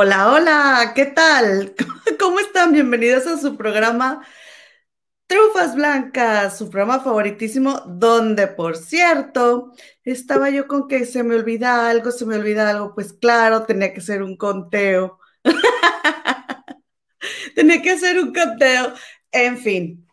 [0.00, 1.74] Hola, hola, ¿qué tal?
[2.20, 2.70] ¿Cómo están?
[2.70, 4.24] Bienvenidos a su programa
[5.26, 9.72] Trufas Blancas, su programa favoritísimo, donde, por cierto,
[10.04, 13.92] estaba yo con que se me olvida algo, se me olvida algo, pues claro, tenía
[13.92, 15.18] que ser un conteo.
[17.56, 18.94] tenía que hacer un conteo.
[19.32, 20.06] En fin,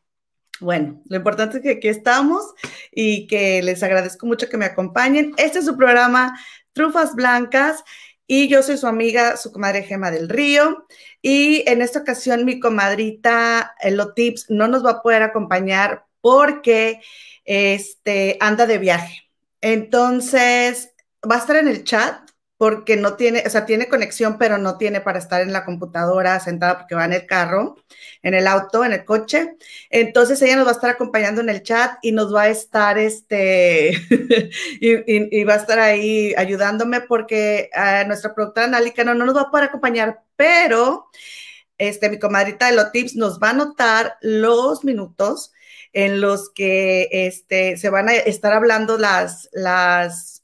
[0.62, 2.56] bueno, lo importante es que aquí estamos
[2.92, 5.34] y que les agradezco mucho que me acompañen.
[5.38, 6.36] Este es su programa
[6.74, 7.84] Trufas Blancas
[8.28, 10.88] y yo soy su amiga, su comadre Gema del Río.
[11.22, 13.76] Y en esta ocasión mi comadrita
[14.16, 17.02] Tips no nos va a poder acompañar porque
[17.44, 19.30] este, anda de viaje.
[19.62, 20.92] Entonces,
[21.30, 22.25] va a estar en el chat
[22.58, 26.40] porque no tiene, o sea, tiene conexión, pero no tiene para estar en la computadora
[26.40, 27.76] sentada porque va en el carro,
[28.22, 29.56] en el auto, en el coche.
[29.90, 32.98] Entonces ella nos va a estar acompañando en el chat y nos va a estar,
[32.98, 33.92] este,
[34.80, 39.42] y, va a estar ahí ayudándome porque uh, nuestra productora Nálica no, no nos va
[39.42, 41.10] a poder acompañar, pero
[41.78, 45.52] este, mi comadrita de los tips nos va a anotar los minutos
[45.94, 50.35] en los que este, se van a estar hablando las, las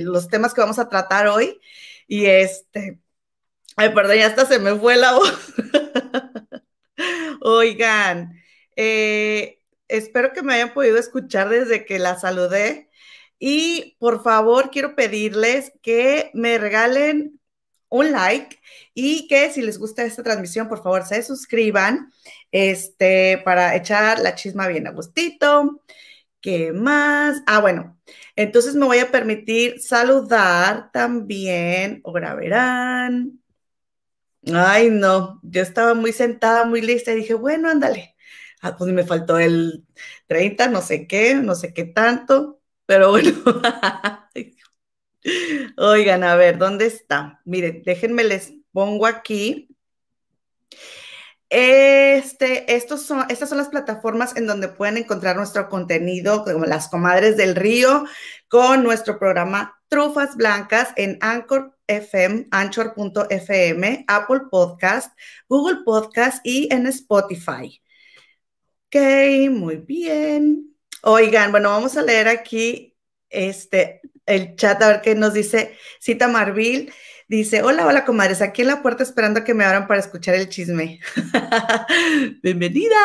[0.00, 1.60] los temas que vamos a tratar hoy.
[2.06, 3.00] Y este,
[3.76, 5.54] ay, perdón, ya hasta se me fue la voz.
[7.40, 8.40] Oigan,
[8.76, 12.90] eh, espero que me hayan podido escuchar desde que la saludé.
[13.38, 17.40] Y por favor, quiero pedirles que me regalen
[17.88, 18.58] un like
[18.94, 22.12] y que si les gusta esta transmisión, por favor, se suscriban
[22.50, 25.82] este, para echar la chisma bien a gustito.
[26.44, 27.40] ¿Qué más?
[27.46, 27.98] Ah, bueno,
[28.36, 33.40] entonces me voy a permitir saludar también, ahora verán.
[34.52, 38.14] Ay, no, yo estaba muy sentada, muy lista y dije, bueno, ándale.
[38.60, 39.86] Ah, pues me faltó el
[40.26, 43.32] 30, no sé qué, no sé qué tanto, pero bueno.
[45.76, 47.40] Oigan, a ver, ¿dónde está?
[47.44, 49.68] Miren, déjenme les pongo aquí
[51.56, 52.66] este,
[52.98, 57.54] son, estas son las plataformas en donde pueden encontrar nuestro contenido, como las comadres del
[57.54, 58.06] río,
[58.48, 65.16] con nuestro programa Trufas Blancas en Anchor FM, Anchor.fm, Apple Podcast,
[65.48, 67.80] Google Podcast y en Spotify.
[68.88, 70.74] Ok, muy bien.
[71.02, 72.96] Oigan, bueno, vamos a leer aquí
[73.30, 76.92] este, el chat a ver qué nos dice Cita Marville.
[77.26, 80.50] Dice, hola, hola, comadres, aquí en la puerta esperando que me abran para escuchar el
[80.50, 81.00] chisme.
[82.42, 82.96] Bienvenida.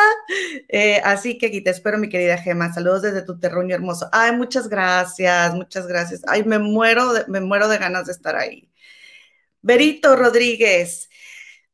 [0.67, 2.73] Eh, así que aquí te espero, mi querida Gema.
[2.73, 4.09] Saludos desde tu terruño hermoso.
[4.11, 6.21] Ay, muchas gracias, muchas gracias.
[6.27, 8.69] Ay, me muero, de, me muero de ganas de estar ahí.
[9.61, 11.09] Berito Rodríguez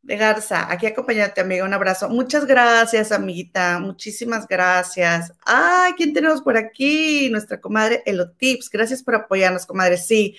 [0.04, 1.66] de Garza, aquí acompañarte, amiga.
[1.66, 2.10] Un abrazo.
[2.10, 3.80] Muchas gracias, amiguita.
[3.80, 5.34] Muchísimas gracias.
[5.44, 7.28] Ay, ¿quién tenemos por aquí?
[7.32, 8.70] Nuestra comadre Elotips.
[8.70, 9.98] Gracias por apoyarnos, comadre.
[9.98, 10.36] Sí,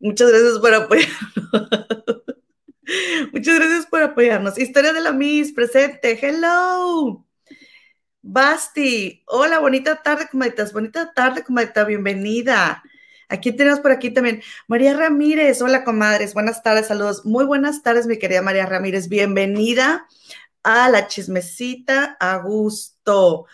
[0.00, 1.18] Muchas gracias por apoyarnos.
[3.32, 4.58] Muchas gracias por apoyarnos.
[4.58, 6.18] Historia de la Miss, presente.
[6.20, 7.24] Hello.
[8.22, 9.22] Basti.
[9.26, 10.72] Hola, bonita tarde, comaditas.
[10.72, 11.84] Bonita tarde, comadita.
[11.84, 12.82] Bienvenida.
[13.28, 15.62] Aquí tenemos por aquí también María Ramírez.
[15.62, 16.34] Hola, comadres.
[16.34, 17.24] Buenas tardes, saludos.
[17.24, 19.08] Muy buenas tardes, mi querida María Ramírez.
[19.08, 20.06] Bienvenida
[20.62, 23.46] a la chismecita a gusto.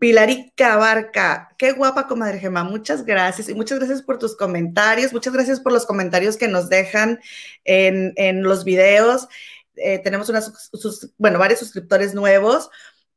[0.00, 5.32] Pilarica Barca, qué guapa comadre Gema, muchas gracias y muchas gracias por tus comentarios, muchas
[5.32, 7.20] gracias por los comentarios que nos dejan
[7.64, 9.28] en, los videos.
[9.76, 10.70] Eh, tenemos unas,
[11.18, 12.70] bueno, varios suscriptores nuevos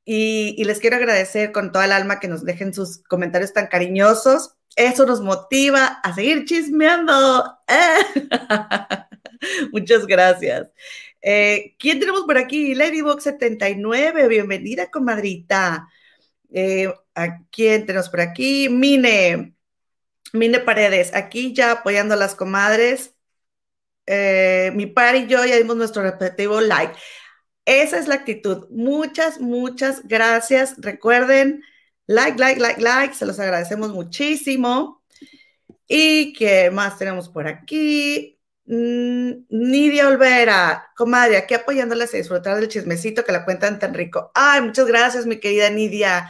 [0.04, 4.56] y, les quiero agradecer con toda el alma que nos dejen sus comentarios tan cariñosos.
[4.76, 7.58] Eso nos motiva a seguir chismeando.
[9.72, 10.68] muchas gracias.
[11.22, 12.76] Eh, ¿Quién tenemos por aquí?
[12.76, 15.88] Ladybox79, bienvenida, comadrita.
[16.58, 18.70] Eh, ¿A quién tenemos por aquí?
[18.70, 19.58] Mine,
[20.32, 23.14] Mine Paredes, aquí ya apoyando a las comadres.
[24.06, 26.96] Eh, mi par y yo ya dimos nuestro respectivo like.
[27.66, 28.68] Esa es la actitud.
[28.70, 30.76] Muchas, muchas gracias.
[30.78, 31.62] Recuerden,
[32.08, 33.14] like, like, like, like.
[33.16, 35.04] Se los agradecemos muchísimo.
[35.90, 38.40] ¿Y qué más tenemos por aquí?
[38.68, 44.32] Mm, Nidia Olvera, comadre, aquí apoyándoles a disfrutar del chismecito que la cuentan tan rico.
[44.34, 46.30] Ay, muchas gracias, mi querida Nidia.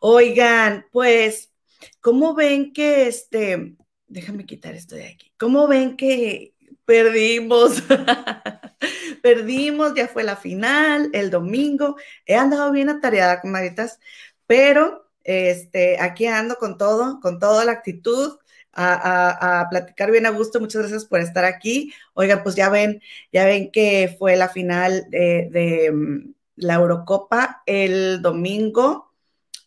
[0.00, 1.52] Oigan, pues,
[2.00, 6.54] ¿cómo ven que este, déjame quitar esto de aquí, ¿cómo ven que
[6.84, 7.82] perdimos?
[9.22, 11.96] perdimos, ya fue la final, el domingo.
[12.26, 13.98] He andado bien atareada, comadritas,
[14.46, 18.38] pero este, aquí ando con todo, con toda la actitud
[18.72, 20.60] a, platicar bien a gusto.
[20.60, 21.92] Muchas gracias por estar aquí.
[22.14, 23.02] Oigan, pues ya ven,
[23.32, 29.07] ya ven que fue la final de, mm, la Eurocopa el domingo.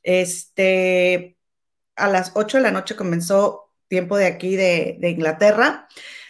[0.04, 1.38] Este,
[1.96, 5.88] a las 8 de la noche comenzó tiempo de aquí de, Inglaterra.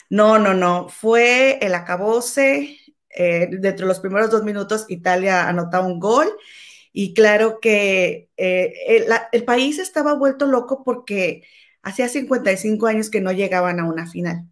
[0.09, 0.89] No, no, no.
[0.89, 2.77] Fue el acabose.
[3.09, 6.27] Eh, dentro de los primeros dos minutos, Italia anotó un gol.
[6.93, 11.43] Y claro que eh, el, el, país estaba vuelto loco porque
[11.83, 14.45] hacía 55 años que no llegaban a una final.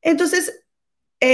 [0.02, 0.65] Entonces,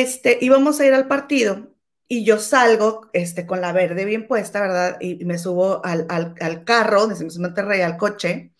[0.00, 1.74] este, íbamos a ir al partido
[2.08, 4.98] y yo salgo este, con la verde bien puesta, ¿verdad?
[5.00, 8.52] Y, me subo al, al, al carro, decimos Monterrey, al coche,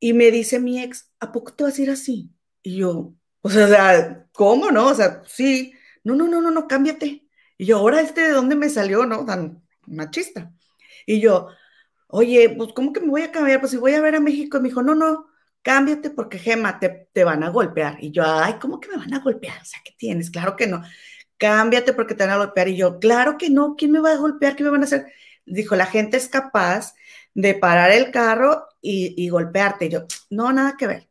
[0.00, 2.30] y me dice mi ex, ¿a poco te vas a ir así?
[2.62, 4.88] Y yo, o sea, ¿cómo no?
[4.88, 5.72] O sea, sí,
[6.04, 7.26] no, no, no, no, no, cámbiate.
[7.56, 9.24] Y yo, ahora este de dónde me salió, ¿no?
[9.24, 10.52] Tan machista.
[11.06, 11.48] Y yo,
[12.08, 13.60] oye, pues ¿cómo que me voy a cambiar?
[13.60, 15.27] Pues si voy a ver a México, y me dijo, no, no,
[15.62, 17.98] cámbiate porque Gema, te, te van a golpear.
[18.00, 19.60] Y yo, ay, ¿cómo que me van a golpear?
[19.60, 20.30] O sea, ¿qué tienes?
[20.30, 20.82] Claro que no.
[21.36, 22.68] Cámbiate porque te van a golpear.
[22.68, 24.56] Y yo, claro que no, ¿quién me va a golpear?
[24.56, 25.06] ¿Qué me van a hacer?
[25.46, 26.94] Dijo, la gente es capaz
[27.34, 29.86] de parar el carro y, y golpearte.
[29.86, 31.08] Y yo, no, nada que ver.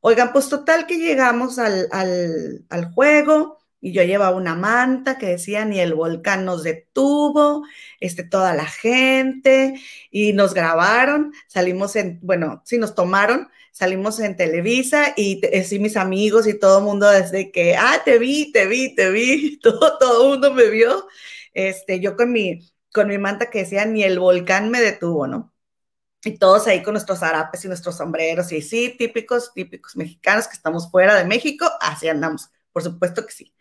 [0.00, 5.26] Oigan, pues total que llegamos al, al, al juego y yo llevaba una manta que
[5.26, 7.64] decía ni el volcán nos detuvo,
[7.98, 9.80] este, toda la gente,
[10.10, 15.96] y nos grabaron, salimos en, bueno, sí nos tomaron, salimos en Televisa y sí mis
[15.96, 19.98] amigos y todo el mundo desde que, ah, te vi, te vi, te vi, todo,
[19.98, 21.06] todo el mundo me vio,
[21.54, 22.60] este, yo con mi,
[22.92, 25.52] con mi manta que decía ni el volcán me detuvo, ¿no?
[26.24, 30.54] Y todos ahí con nuestros harapes y nuestros sombreros, y sí, típicos, típicos mexicanos que
[30.54, 33.54] estamos fuera de México, así andamos por supuesto que sí.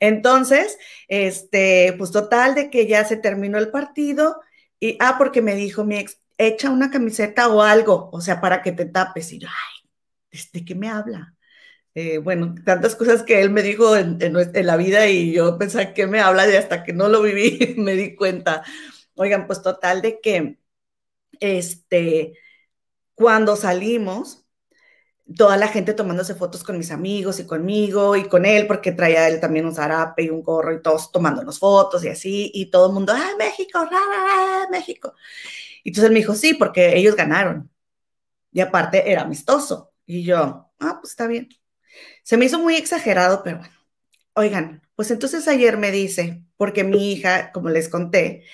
[0.00, 0.78] Entonces,
[1.08, 4.40] este, pues total de que ya se terminó el partido
[4.80, 8.62] y, ah, porque me dijo mi ex, echa una camiseta o algo, o sea, para
[8.62, 9.32] que te tapes.
[9.32, 11.34] Y yo, ay, ¿de qué me habla?
[11.94, 14.18] Eh, bueno, tantas cosas que él me dijo en,
[14.66, 17.94] la vida y yo pensaba que me habla y hasta que no lo viví me
[17.94, 18.62] di cuenta.
[19.14, 20.58] Oigan, pues total de que,
[21.40, 22.34] este,
[23.14, 24.46] cuando salimos,
[25.36, 29.28] toda la gente tomándose fotos con mis amigos y conmigo y con él, porque traía
[29.28, 32.88] él también un zarape y un gorro y todos tomándonos fotos y así, y todo
[32.88, 35.14] el mundo, ¡ah, México, ra, México!
[35.86, 37.70] Y entonces me dijo, sí, porque ellos ganaron.
[38.52, 39.92] Y aparte era amistoso.
[40.04, 41.48] Y yo, ah, pues está bien.
[42.24, 43.74] Se me hizo muy exagerado, pero bueno.
[44.34, 48.44] Oigan, pues entonces ayer me dice, porque mi hija, como les conté,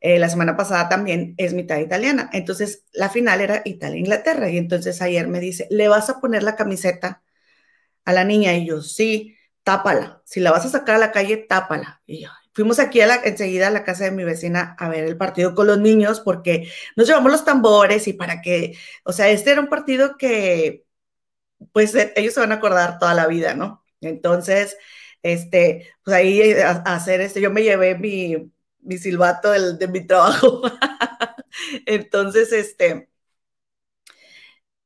[0.00, 2.30] eh, la semana pasada también es mitad italiana.
[2.32, 4.50] Entonces, la final era Italia-Inglaterra.
[4.50, 7.22] Y entonces ayer me dice, ¿le vas a poner la camiseta
[8.04, 8.56] a la niña?
[8.56, 10.22] Y yo, sí, tápala.
[10.26, 12.02] Si la vas a sacar a la calle, tápala.
[12.06, 15.54] Y yo, fuimos aquí enseguida a la casa de mi vecina a ver el partido
[15.54, 19.60] con los niños porque nos llevamos los tambores y para que, o sea, este era
[19.60, 20.84] un partido que,
[21.72, 23.84] pues, e, ellos se van a acordar toda la vida, ¿no?
[24.00, 24.76] Entonces,
[25.22, 28.52] este, pues ahí a, a hacer este, yo me llevé mi,
[28.98, 30.62] silbato de mi trabajo.
[31.86, 33.08] entonces, este,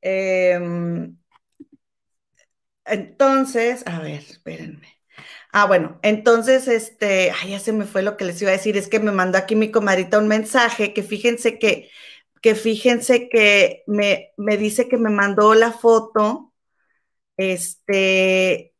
[0.00, 1.16] em,
[2.84, 4.95] entonces, a ver, espérenme.
[5.58, 8.76] Ah, bueno, entonces, este, ay, ya se me fue lo que les iba a decir,
[8.76, 11.90] es que me mandó aquí mi comadrita un mensaje, que fíjense que,
[12.42, 16.52] que fíjense que me, me dice que me mandó la foto,
[17.38, 18.74] este,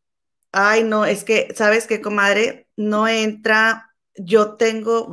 [0.53, 2.69] ay, no, es que, ¿sabes qué, comadre?
[2.77, 5.11] No entra yo tengo,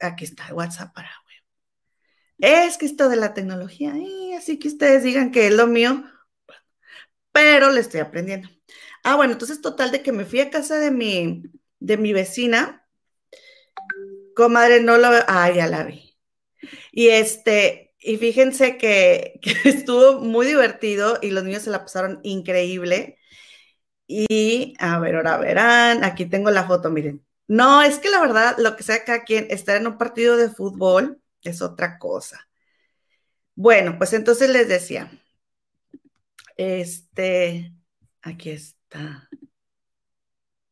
[0.00, 1.10] aquí está WhatsApp para
[2.38, 3.94] Es que esto de la tecnología,
[4.38, 6.04] así que ustedes digan que es lo mío,
[7.32, 8.48] pero le estoy aprendiendo.
[9.04, 11.42] Ah, bueno, entonces total de que me fui a casa de mi,
[11.80, 12.82] de mi vecina
[14.34, 15.22] Comadre, no lo veo.
[15.28, 16.16] Ah, ya la vi.
[16.92, 23.18] Y este, y fíjense que, estuvo muy divertido y los niños se la pasaron increíble.
[24.06, 27.24] Y a ver, ahora verán, aquí tengo la foto, miren.
[27.48, 30.50] No, es que la verdad, lo que sea acá quien estar en un partido de
[30.50, 32.48] fútbol es otra cosa.
[33.54, 35.10] Bueno, pues entonces les decía,
[36.56, 37.72] este,
[38.22, 38.50] aquí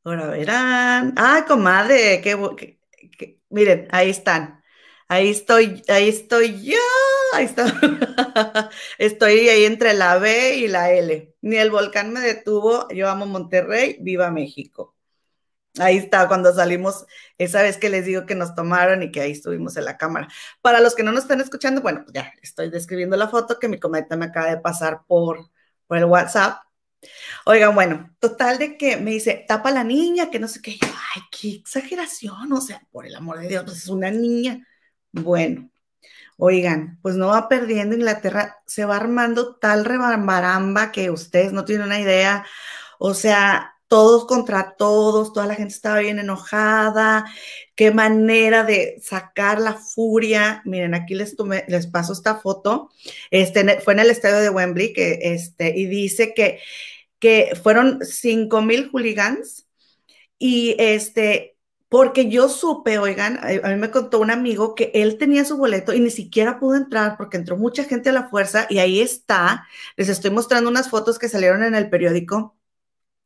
[0.04, 1.14] Ahora verán.
[1.16, 2.36] Ah, comadre, qué,
[3.50, 4.62] miren, ahí están.
[5.08, 6.76] Ahí estoy, ahí estoy yo.
[7.32, 7.66] Ahí está.
[8.98, 11.34] estoy ahí entre la B y la L.
[11.42, 12.88] Ni el volcán me detuvo.
[12.90, 14.96] Yo amo Monterrey, viva México.
[15.78, 17.06] Ahí está, cuando salimos,
[17.38, 20.28] esa vez que les digo que nos tomaron y que ahí estuvimos en la cámara.
[20.62, 23.78] Para los que no nos están escuchando, bueno, ya estoy describiendo la foto que mi
[23.78, 25.50] cometa me acaba de pasar por,
[25.86, 26.62] por el WhatsApp.
[27.46, 30.78] Oigan, bueno, total de que me dice, tapa la niña, que no sé qué.
[30.82, 34.66] ay, qué exageración, o sea, por el amor de Dios, pues es una niña.
[35.12, 35.70] Bueno,
[36.38, 41.86] oigan, pues no va perdiendo Inglaterra, se va armando tal rebambaramba que ustedes no tienen
[41.86, 42.46] una idea.
[42.98, 47.26] O sea, todos contra todos, toda la gente estaba bien enojada,
[47.74, 50.62] qué manera de sacar la furia.
[50.64, 51.34] Miren, aquí les,
[51.66, 52.90] les paso esta foto.
[53.32, 56.60] Este, fue en el estadio de Wembley que, este, y dice que,
[57.18, 59.66] que fueron 5 mil hooligans
[60.38, 61.56] y este,
[61.88, 65.92] porque yo supe, oigan, a mí me contó un amigo que él tenía su boleto
[65.94, 69.66] y ni siquiera pudo entrar porque entró mucha gente a la fuerza y ahí está.
[69.96, 72.59] Les estoy mostrando unas fotos que salieron en el periódico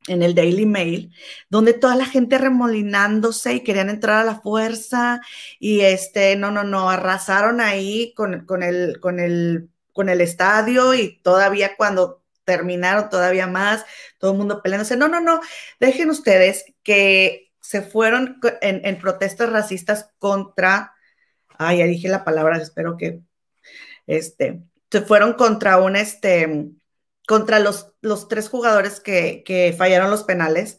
[0.09, 1.13] en el Daily Mail,
[1.49, 5.21] donde toda la gente remolinándose y querían entrar a la fuerza
[5.59, 10.95] y este, no, no, no, arrasaron ahí con, con, el, con, el, con el estadio
[10.95, 13.85] y todavía cuando terminaron todavía más,
[14.19, 15.41] todo el mundo peleándose, no, no, no,
[15.81, 20.93] dejen ustedes que se fueron en, en protestas racistas contra,
[21.57, 23.21] ay, ya dije la palabra, espero que,
[24.07, 26.69] este, se fueron contra un, este,
[27.27, 30.79] contra los, los tres jugadores que, fallaron los penales.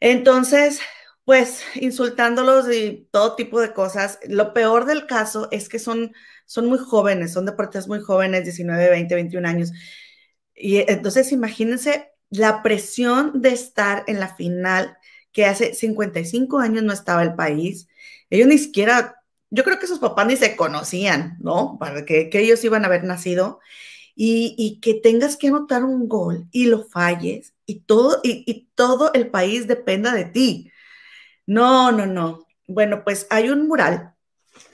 [0.00, 0.80] Entonces,
[1.24, 4.18] pues insultándolos y todo tipo de cosas.
[4.28, 6.12] Lo peor del caso es que son,
[6.46, 9.72] son muy jóvenes, son deportistas muy jóvenes, 19, 20, 21 años.
[10.54, 14.96] Y entonces imagínense la presión de estar en la final,
[15.32, 17.88] que hace 55 años no estaba el país.
[18.30, 19.16] Ellos ni siquiera,
[19.50, 21.76] yo creo que sus papás ni se conocían, ¿no?
[21.78, 23.60] Para que, que ellos iban a haber nacido
[24.14, 29.28] y, que tengas que anotar un gol y lo falles y todo, y, todo el
[29.28, 30.70] país dependa de ti.
[31.46, 32.46] No, no, no.
[32.66, 34.14] Bueno, pues hay un mural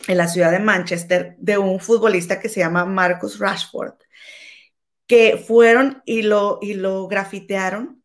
[0.09, 3.95] en la ciudad de Manchester de un futbolista que se llama Marcus Rashford,
[5.07, 8.03] que fueron y lo, y lo grafitearon,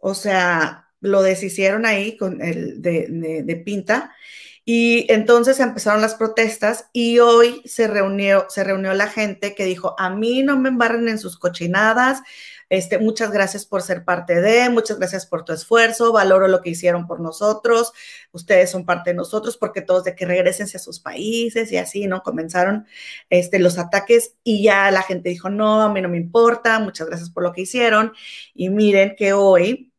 [0.00, 4.14] o sea, lo deshicieron ahí con el de, de pinta
[4.64, 9.96] y entonces empezaron las protestas y hoy se reunió, se reunió la gente que dijo,
[9.98, 12.22] a mí no me embarren en sus cochinadas,
[12.68, 16.70] este, muchas gracias por ser parte de, muchas gracias por tu esfuerzo, valoro lo que
[16.70, 17.92] hicieron por nosotros,
[18.30, 22.06] ustedes son parte de nosotros, porque todos de que regresen a sus países y así,
[22.06, 22.22] ¿no?
[22.22, 22.86] Comenzaron
[23.28, 27.08] este, los ataques y ya la gente dijo, no, a mí no me importa, muchas
[27.08, 28.12] gracias por lo que hicieron.
[28.54, 29.91] Y miren que hoy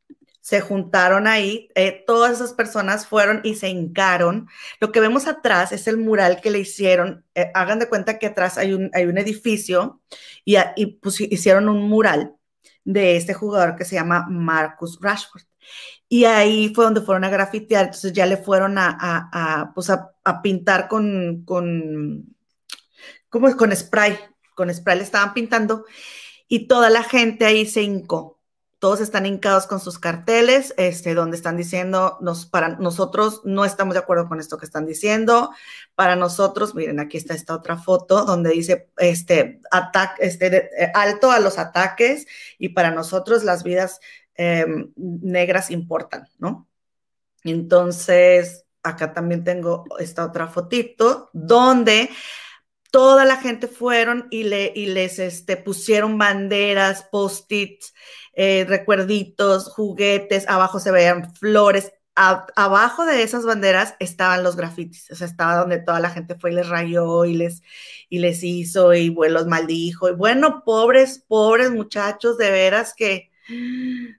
[0.44, 4.50] se juntaron ahí, eh, todas esas personas fueron y se hincaron.
[4.82, 7.26] Lo que vemos atrás es el mural que le hicieron.
[7.34, 10.02] Eh, hagan de cuenta que atrás hay un, hay un edificio
[10.44, 12.36] y, y hicieron un mural
[12.84, 15.44] de este jugador que se llama Marcus Rashford.
[16.10, 20.12] Y ahí fue donde fueron a grafitear, entonces ya le fueron a, a, pues a,
[20.42, 22.36] pintar con, con,
[23.30, 24.20] ¿cómo Con spray,
[24.56, 25.86] con spray le estaban pintando
[26.50, 28.33] y toda la gente ahí se hincó
[28.84, 33.94] todos están hincados con sus carteles, este, donde están diciendo, nos, para nosotros no estamos
[33.94, 35.52] de acuerdo con esto que están diciendo,
[35.96, 41.32] para nosotros, miren, aquí está esta otra foto donde dice, este, ataque, este, eh, alto
[41.32, 42.28] a los ataques
[42.60, 44.02] y para nosotros las vidas
[44.36, 46.68] em, negras importan, ¿no?
[47.46, 52.10] Entonces, acá también tengo esta otra fotito donde
[52.94, 57.92] toda la gente fueron y, le, y les este, pusieron banderas, post-its,
[58.34, 61.92] eh, recuerditos, juguetes, abajo se veían flores.
[62.16, 66.52] abajo de esas banderas estaban los grafitis, o sea, estaba donde toda la gente fue
[66.52, 67.64] y les rayó y les,
[68.10, 70.10] y les hizo y los maldijo.
[70.10, 73.32] Y bueno, pobres, pobres muchachos, de veras que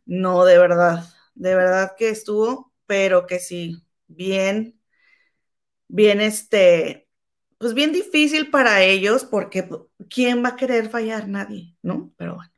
[0.05, 1.05] no, de verdad,
[1.37, 4.81] de verdad que estuvo, pero que sí, bien,
[5.87, 7.04] bien este,
[7.65, 9.67] pues bien difícil para ellos porque
[10.11, 11.29] ¿quién va a querer fallar?
[11.29, 12.13] Nadie, ¿no?
[12.19, 12.53] Pero bueno.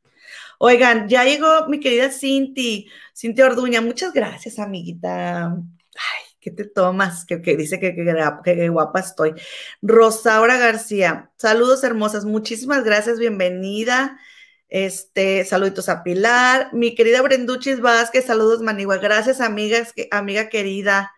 [0.59, 3.81] Oigan, ya llegó mi querida Cinti, Cinti Orduña.
[3.81, 5.45] Muchas gracias, amiguita.
[5.47, 7.25] Ay, ¿qué te tomas?
[7.25, 9.35] Que, dice que, que, guapa estoy.
[9.81, 14.19] Rosaura García, saludos hermosas, muchísimas gracias, bienvenida.
[14.69, 16.71] Este, saluditos a Pilar.
[16.73, 18.97] Mi querida Brenduchis Vázquez, saludos Manigua.
[18.97, 21.13] Gracias, amigas, amiga querida.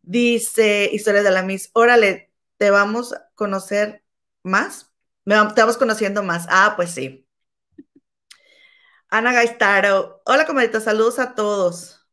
[0.00, 1.70] Dice Historia de la Miss.
[1.72, 2.29] Órale,
[2.60, 4.04] ¿te vamos a conocer
[4.42, 4.92] más?
[5.24, 6.46] Te vamos conociendo más.
[6.50, 7.26] Ah, pues sí.
[9.08, 10.22] Ana Gaistaro.
[10.26, 12.06] Hola, comadita, saludos a todos.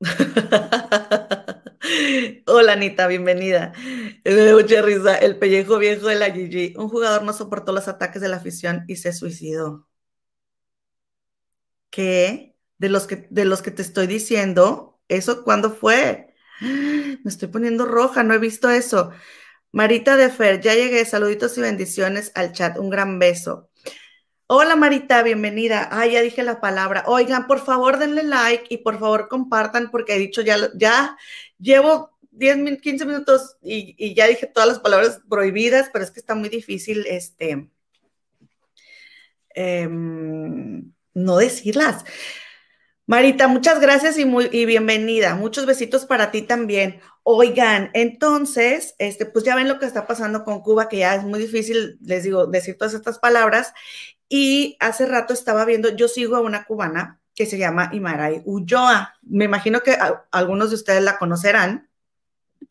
[2.46, 3.72] Hola Anita, bienvenida.
[4.24, 5.16] Me mucha risa.
[5.16, 6.74] El pellejo viejo de la Gigi.
[6.76, 9.86] Un jugador no soportó los ataques de la afición y se suicidó.
[11.90, 12.56] ¿Qué?
[12.78, 16.29] De los que, de los que te estoy diciendo, ¿eso cuándo fue?
[16.60, 19.10] Me estoy poniendo roja, no he visto eso.
[19.72, 21.04] Marita de Fer, ya llegué.
[21.04, 22.78] Saluditos y bendiciones al chat.
[22.78, 23.70] Un gran beso.
[24.46, 25.88] Hola Marita, bienvenida.
[25.92, 27.04] Ah, ya dije la palabra.
[27.06, 31.16] Oigan, por favor denle like y por favor compartan porque he dicho ya, ya
[31.58, 36.34] llevo 10, 15 minutos y, ya dije todas las palabras prohibidas, pero es que está
[36.34, 37.70] muy difícil este,
[39.54, 42.04] em, no decirlas.
[43.10, 45.34] Marita, muchas gracias y, muy, y bienvenida.
[45.34, 47.00] Muchos besitos para ti también.
[47.24, 51.24] Oigan, entonces, este, pues ya ven lo que está pasando con Cuba, que ya es
[51.24, 53.74] muy difícil, les digo, decir todas estas palabras.
[54.28, 59.16] Y hace rato estaba viendo, yo sigo a una cubana que se llama Imaray Ulloa.
[59.22, 59.98] Me imagino que
[60.30, 61.90] algunos de ustedes la conocerán.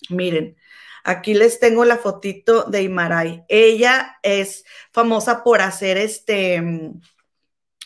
[0.10, 0.56] Miren,
[1.04, 3.44] aquí les tengo la fotito de Imaray.
[3.50, 6.64] Ella es famosa por hacer este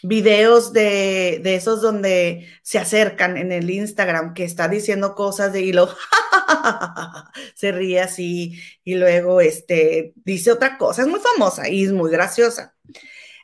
[0.03, 5.61] videos de, de, esos donde se acercan en el Instagram, que está diciendo cosas de
[5.61, 5.89] hilo,
[7.55, 11.01] se ríe así y luego este, dice otra cosa.
[11.01, 12.75] Es muy famosa y es muy graciosa.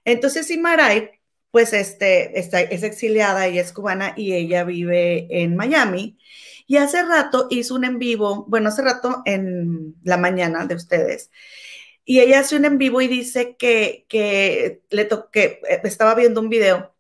[0.06, 1.12] Entonces, Imaray,
[1.52, 6.18] pues este, está, es exiliada, y es cubana y ella vive en Miami.
[6.68, 11.32] Y hace rato hizo un en vivo, bueno, hace rato en la mañana de ustedes,
[12.10, 16.50] y ella hace un en vivo y dice que, que le eh, estaba viendo un
[16.50, 16.96] video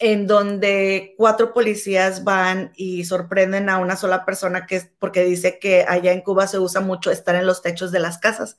[0.00, 5.60] en donde cuatro policías van y sorprenden a una sola persona que es porque dice
[5.60, 8.58] que allá en Cuba se usa mucho estar en los techos de las casas.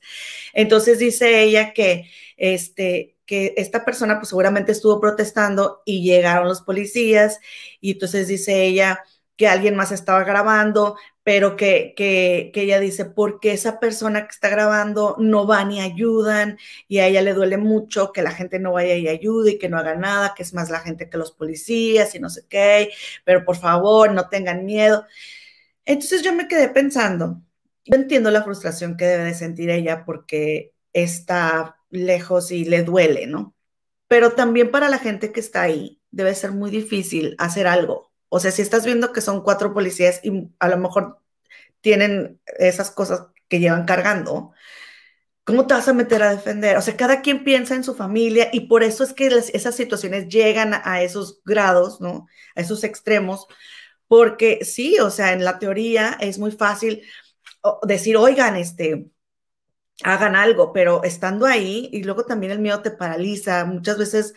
[0.54, 6.62] Entonces dice ella que este que esta persona pues seguramente estuvo protestando y llegaron los
[6.62, 7.38] policías
[7.82, 9.04] y entonces dice ella
[9.36, 14.30] que alguien más estaba grabando, pero que, que, que, ella dice, porque esa persona que
[14.30, 18.58] está grabando no va ni ayudan y a ella le duele mucho que la gente
[18.58, 21.18] no vaya y ayude y que no haga nada, que es más la gente que
[21.18, 22.90] los policías y no sé qué,
[23.24, 25.06] pero por favor no tengan miedo.
[25.84, 27.42] Entonces yo me quedé pensando,
[27.84, 33.26] yo entiendo la frustración que debe de sentir ella porque está lejos y le duele,
[33.26, 33.54] ¿no?
[34.08, 38.09] Pero también para la gente que está ahí debe ser muy difícil hacer algo.
[38.30, 41.18] O sea, si estás viendo que son cuatro policías y a lo mejor
[41.82, 44.52] tienen esas cosas que llevan cargando,
[45.44, 46.76] ¿cómo te vas a meter a defender?
[46.76, 50.28] O sea, cada quien piensa en su familia y por eso es que esas situaciones
[50.28, 52.28] llegan a esos grados, ¿no?
[52.54, 53.46] A esos extremos,
[54.08, 57.02] porque sí, o sea, en la teoría es muy fácil
[57.82, 59.10] decir, oigan, este,
[60.02, 63.64] hagan algo, pero estando ahí y luego también el miedo te paraliza.
[63.64, 64.34] Muchas veces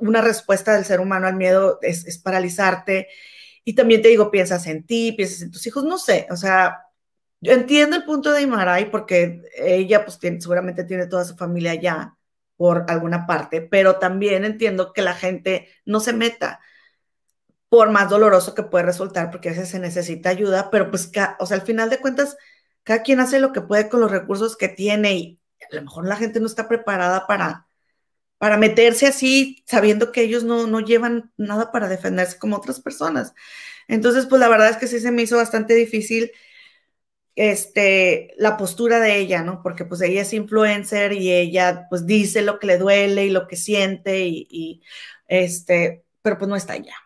[0.00, 3.08] una respuesta del ser humano al miedo es, paralizarte.
[3.64, 6.84] Y también te digo, piensas en ti, piensas en tus hijos, no sé, o sea,
[7.40, 12.16] yo entiendo el punto de Imaray porque ella pues seguramente tiene toda su familia allá
[12.56, 16.60] por alguna parte, pero también entiendo que la gente no se meta
[17.68, 21.46] por más doloroso que puede resultar, porque a veces se necesita ayuda, pero pues, o
[21.46, 22.36] sea, al final de cuentas,
[22.88, 26.06] cada quien hace lo que puede con los recursos que tiene y a lo mejor
[26.06, 27.66] la gente no está preparada para,
[28.38, 33.34] para meterse así, sabiendo que ellos no, no llevan nada para defenderse como otras personas.
[33.88, 36.32] Entonces, pues la verdad es que sí se me hizo bastante difícil
[37.36, 39.62] este, la postura de ella, ¿no?
[39.62, 43.46] Porque pues ella es influencer y ella pues dice lo que le duele y lo
[43.48, 44.82] que siente y,
[45.26, 46.96] este, pero pues no está allá.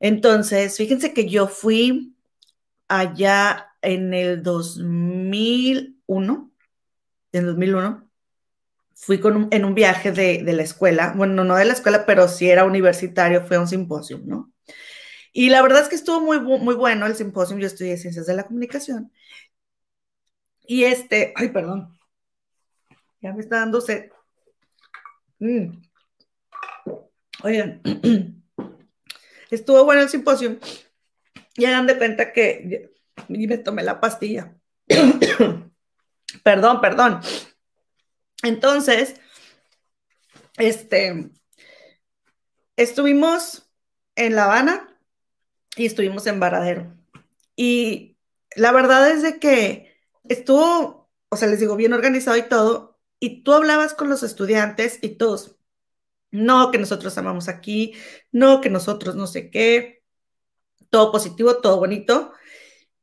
[0.00, 2.16] Entonces, fíjense que yo fui
[2.88, 6.52] allá en el 2001,
[7.32, 8.10] en 2001,
[8.94, 12.48] fui con en un viaje de, la escuela, bueno, no de la escuela, pero sí
[12.48, 14.52] era universitario, fue a un simposio, ¿no?
[15.32, 18.34] Y la verdad es que estuvo muy, muy bueno el simposio, yo estudié Ciencias de
[18.34, 19.12] la Comunicación.
[20.66, 21.98] Y este, ay, perdón,
[23.20, 24.10] ya me está dando sed.
[25.40, 25.82] Mm.
[27.42, 27.82] Oigan,
[29.50, 30.58] estuvo bueno el simposio
[31.56, 32.93] y hagan de cuenta que
[33.28, 34.54] y me tomé la pastilla.
[36.42, 37.20] perdón, perdón.
[38.42, 39.14] Entonces,
[40.56, 41.30] este,
[42.76, 43.70] estuvimos
[44.16, 44.98] en La Habana
[45.76, 46.94] y estuvimos en Varadero.
[47.56, 48.18] Y
[48.56, 53.42] la verdad es de que estuvo, o sea, les digo, bien organizado y todo, y
[53.42, 55.56] tú hablabas con los estudiantes y todos,
[56.30, 57.94] no, que nosotros amamos aquí,
[58.32, 60.04] no, que nosotros no sé qué,
[60.90, 62.32] todo positivo, todo bonito.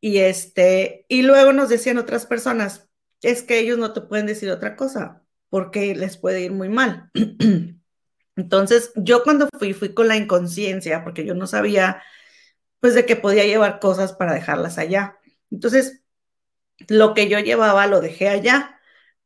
[0.01, 2.89] Y este, y luego nos decían otras personas,
[3.21, 7.11] es que ellos no te pueden decir otra cosa, porque les puede ir muy mal.
[8.35, 12.01] Entonces, yo cuando fui, fui con la inconsciencia, porque yo no sabía,
[12.79, 15.19] pues, de que podía llevar cosas para dejarlas allá.
[15.51, 16.01] Entonces,
[16.87, 18.79] lo que yo llevaba lo dejé allá,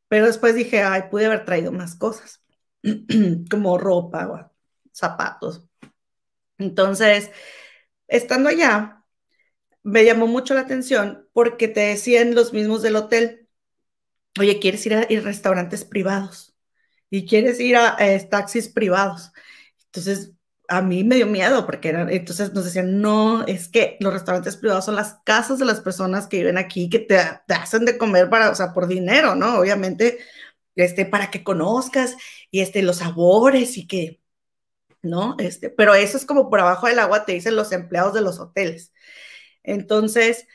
[0.08, 2.44] pero después dije, ay, pude haber traído más cosas,
[3.50, 4.52] como ropa,
[4.92, 5.66] zapatos.
[6.58, 7.30] Entonces,
[8.08, 9.04] estando allá,
[9.86, 13.48] me llamó mucho la atención porque te decían los mismos del hotel,
[14.38, 16.56] oye, ¿quieres ir a, restaurantes privados?
[17.08, 17.96] Y quieres ir a,
[18.28, 19.30] taxis privados.
[19.86, 20.32] Entonces,
[20.68, 24.56] a mí me dio miedo porque eran, entonces nos decían, no, es que los restaurantes
[24.56, 27.18] privados son las casas de las personas que viven aquí, que te,
[27.54, 29.60] hacen de comer para, o sea, por dinero, ¿no?
[29.60, 30.18] Obviamente,
[30.74, 32.16] este, para que conozcas
[32.50, 34.20] y este, los sabores y que,
[35.02, 35.36] ¿no?
[35.38, 38.40] Este, pero eso es como por abajo del agua, te dicen los empleados de los
[38.40, 38.92] hoteles.
[39.66, 40.46] Entonces,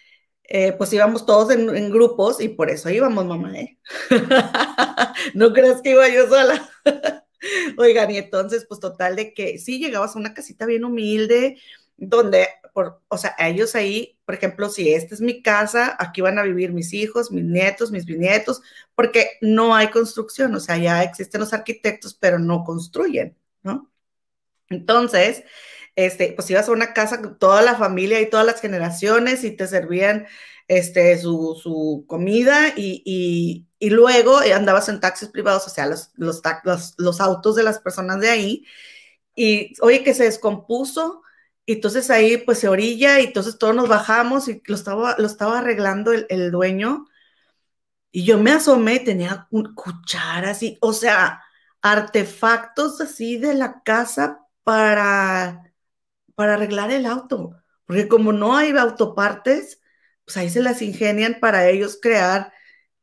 [0.43, 3.78] eh, pues íbamos todos en, grupos y por eso íbamos, mamá, ¿eh?
[5.34, 6.69] no creas que iba yo sola.
[7.78, 11.58] Oigan, y entonces, pues total de que sí llegabas a una casita bien humilde,
[11.97, 16.43] donde, o sea, ellos ahí, por ejemplo, si esta es mi casa, aquí van a
[16.43, 18.62] vivir mis hijos, mis nietos, mis bisnietos,
[18.95, 23.91] porque no hay construcción, o sea, ya existen los arquitectos, pero no construyen, ¿no?
[24.69, 25.43] Entonces,
[25.95, 29.51] este, pues ibas a una casa con toda la familia y todas las generaciones y
[29.51, 30.27] te servían
[30.67, 36.41] este, su, comida y, luego andabas en taxis privados, o sea, los, los,
[36.97, 38.65] los, autos de las personas de ahí.
[39.36, 41.23] Y oye, que se descompuso,
[41.65, 45.27] y entonces ahí pues se orilla y entonces todos nos bajamos y lo estaba, lo
[45.27, 47.06] estaba arreglando el, el dueño.
[48.12, 51.41] Y yo me asomé, tenía cucharas y, o sea,
[51.82, 55.71] artefactos así de la casa para
[56.41, 59.80] para arreglar el auto, porque como no hay autopartes,
[60.25, 62.51] pues ahí se las ingenian para ellos crear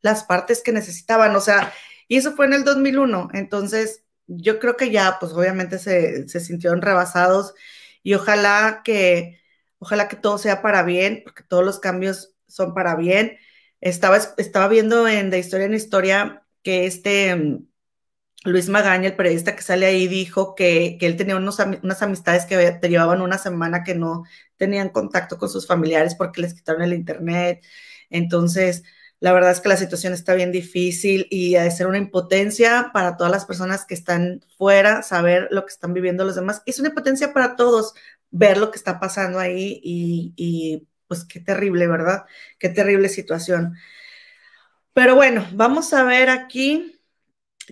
[0.00, 1.72] las partes que necesitaban, o sea,
[2.08, 6.40] y eso fue en el 2001, entonces yo creo que ya, pues obviamente se, se
[6.40, 7.54] sintieron rebasados
[8.02, 9.40] y ojalá que,
[9.78, 13.38] ojalá que todo sea para bien, porque todos los cambios son para bien.
[13.80, 17.60] Estaba, estaba viendo en De Historia en Historia que este
[18.48, 22.88] Luis Magaña, el periodista que sale ahí, dijo que, él tenía unas amistades que te
[22.88, 24.24] llevaban una semana que no
[24.56, 27.64] tenían contacto con sus familiares porque les quitaron el internet.
[28.10, 28.82] Entonces,
[29.20, 32.90] la verdad es que la situación está bien difícil y ha de ser una impotencia
[32.92, 36.62] para todas las personas que están fuera, saber lo que están viviendo los demás.
[36.66, 37.94] es una impotencia para todos
[38.30, 42.24] ver lo que está pasando ahí y, y pues qué terrible, ¿verdad?
[42.58, 43.74] Qué terrible situación.
[44.92, 46.97] Pero bueno, vamos a ver aquí.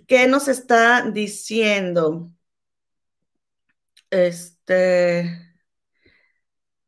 [0.06, 2.30] ¿Qué nos está diciendo?
[4.10, 5.46] Este.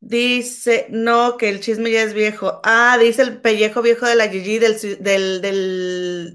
[0.00, 2.60] Dice, no, que el chisme ya es viejo.
[2.64, 5.40] Ah, dice el pellejo viejo de la Gigi del,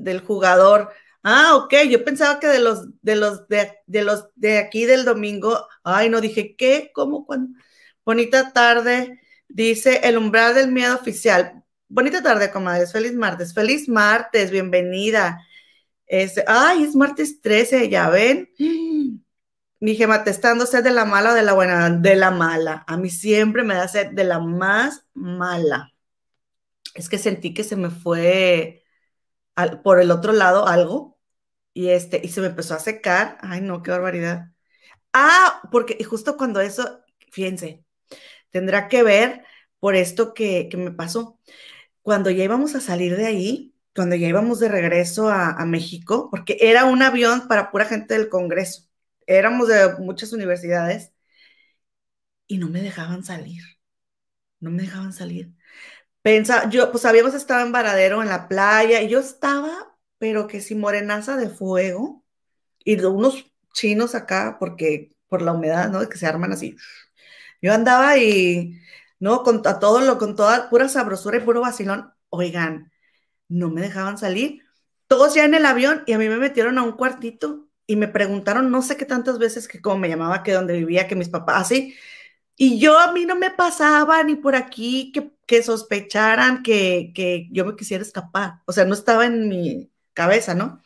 [0.04, 0.90] del, jugador.
[1.24, 5.68] Ah, ok, yo pensaba que de los de los de, los de aquí del domingo.
[5.84, 6.92] Ay, no dije, ¿qué?
[6.94, 7.26] ¿Cómo?
[7.26, 7.58] ¿Cuándo?
[8.06, 9.22] Bonita tarde.
[9.48, 11.64] Dice el umbral del miedo oficial.
[11.88, 12.92] Bonita tarde, comadres.
[12.92, 13.54] Feliz martes.
[13.54, 15.40] Feliz martes, bienvenida.
[16.08, 18.50] Este, ay, es martes 13, ya ven.
[19.80, 22.84] Mi gema testando sed de la mala o de la buena, de la mala.
[22.88, 25.94] A mí siempre me da sed de la más mala.
[26.96, 28.84] Es que sentí que se me fue
[29.84, 31.20] por el otro lado algo
[31.74, 33.38] y este y se me empezó a secar.
[33.42, 34.52] Ay, no, qué barbaridad.
[35.13, 37.86] Ah, porque justo cuando eso, fíjense,
[38.52, 39.44] tendrá que ver
[39.80, 41.39] por esto que, que me pasó.
[42.02, 46.58] Cuando ya íbamos a salir de ahí, cuando ya íbamos de regreso a, México, porque
[46.62, 48.89] era un avión para pura gente del Congreso.
[49.27, 51.13] Éramos de muchas universidades
[52.47, 53.63] y no me dejaban salir.
[54.60, 55.53] No me dejaban salir.
[56.21, 60.62] Pensa, yo, pues habíamos estado en Varadero, en la playa, y yo estaba, pero que
[60.62, 62.23] si morenaza de fuego,
[62.84, 66.08] y de unos chinos acá, porque por la humedad, ¿no?
[66.10, 66.75] Que se arman así.
[67.62, 68.79] Yo andaba y,
[69.19, 69.43] ¿no?
[69.43, 72.13] Con a todo lo, con toda pura sabrosura y puro vacilón.
[72.29, 72.92] Oigan,
[73.54, 74.63] no me dejaban salir.
[75.08, 78.08] Todos ya en el avión y a mí me metieron a un cuartito y me
[78.08, 81.30] preguntaron no sé qué tantas veces que cómo me llamaba, que dónde vivía, que mis
[81.30, 81.96] papás, así.
[82.56, 87.48] Y yo a mí no me pasaba ni por aquí que, que sospecharan que, que
[87.52, 88.62] yo me quisiera escapar.
[88.66, 90.82] O sea, no estaba en mi cabeza, ¿no?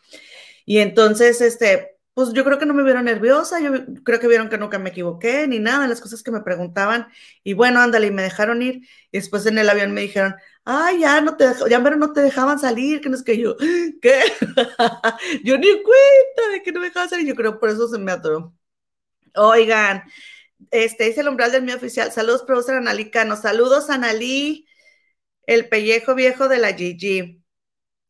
[0.66, 3.72] Y entonces, este, pues yo creo que no me vieron nerviosa, yo
[4.04, 7.08] creo que vieron que nunca me equivoqué ni nada, las cosas que me preguntaban.
[7.44, 8.88] Y bueno, ándale, y me dejaron ir.
[9.12, 10.36] Y después en el avión me dijeron,
[10.70, 13.56] ay, ya no te, ya no te dejaban salir, que no es que yo,
[14.02, 14.22] ¿qué?
[15.44, 18.12] yo ni cuenta de que no me dejaban salir, yo creo por eso se me
[18.12, 18.54] atoró.
[19.36, 20.04] Oigan,
[20.72, 24.68] este dice el umbral del mío oficial, saludos, profesor Analicano, saludos, Analí,
[25.48, 27.42] el pellejo viejo de la GG.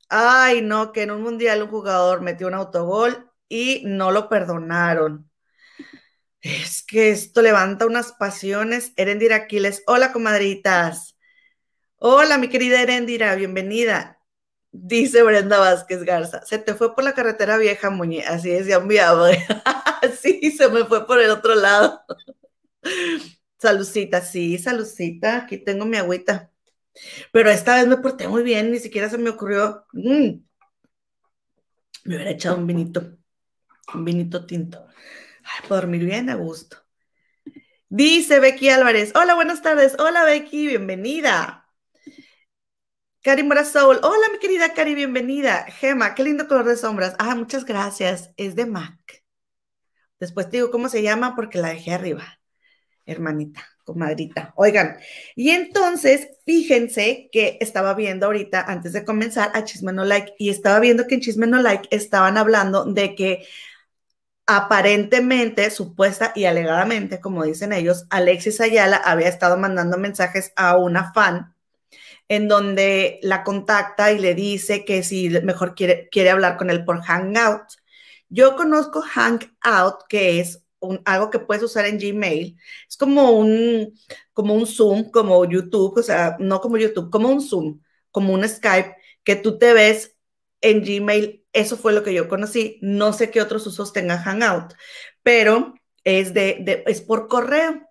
[0.10, 5.30] Ay, no, que en un mundial un jugador metió un autogol y no lo perdonaron.
[6.42, 8.94] Es que esto levanta unas pasiones.
[8.96, 11.17] Erendira Aquiles, hola comadritas.
[12.00, 14.20] Hola, mi querida Erendira, bienvenida.
[14.72, 18.24] Dice Brenda Vázquez Garza, se te fue por la carretera vieja, Muñe.
[18.24, 18.90] Así decía un
[20.22, 22.02] sí, se me fue por el otro lado.
[23.58, 25.38] Salucita, sí, salucita.
[25.38, 26.52] Aquí tengo mi agüita.
[27.32, 29.86] Pero esta vez me porté muy bien, ni siquiera se me ocurrió.
[29.94, 30.44] Mm,
[32.06, 33.18] me hubiera echado un vinito,
[33.96, 34.86] un vinito tinto.
[35.44, 36.78] Ay, puedo dormir bien a gusto.
[37.90, 39.96] Dice Becky Álvarez, hola, buenas tardes.
[40.00, 41.67] Hola Becky, bienvenida.
[43.28, 45.66] Cari Morasoul, hola mi querida Cari, bienvenida.
[45.66, 47.14] Gema, qué lindo color de sombras.
[47.20, 48.32] Ah, muchas gracias.
[48.38, 49.22] Es de MAC.
[50.18, 52.40] Después te digo cómo se llama porque la dejé arriba,
[53.06, 54.54] hermanita, comadrita.
[54.56, 54.96] Oigan,
[55.36, 60.50] y entonces fíjense que estaba viendo ahorita, antes de comenzar, a Chisme No Like, y
[60.50, 63.46] estaba viendo que en Chisme No Like estaban hablando de que
[64.46, 71.12] aparentemente, supuesta y alegadamente, como dicen ellos, Alexis Ayala había estado mandando mensajes a una
[71.12, 71.57] fan
[72.30, 76.84] en donde la contacta y le dice que si mejor quiere, quiere hablar con él
[76.86, 77.64] por Hangout.
[78.30, 80.64] Yo conozco Hangout, que es
[81.06, 82.58] algo que puedes usar en Gmail.
[82.88, 83.94] Es como un,
[84.34, 88.48] como un Zoom, como YouTube, o sea, no como YouTube, como un Zoom, como un
[88.48, 90.16] Skype, que tú te ves
[90.62, 91.46] en Gmail.
[91.54, 92.78] Eso fue lo que yo conocí.
[92.82, 94.74] No sé qué otros usos tenga Hangout,
[95.24, 97.82] pero es, de, es por correo.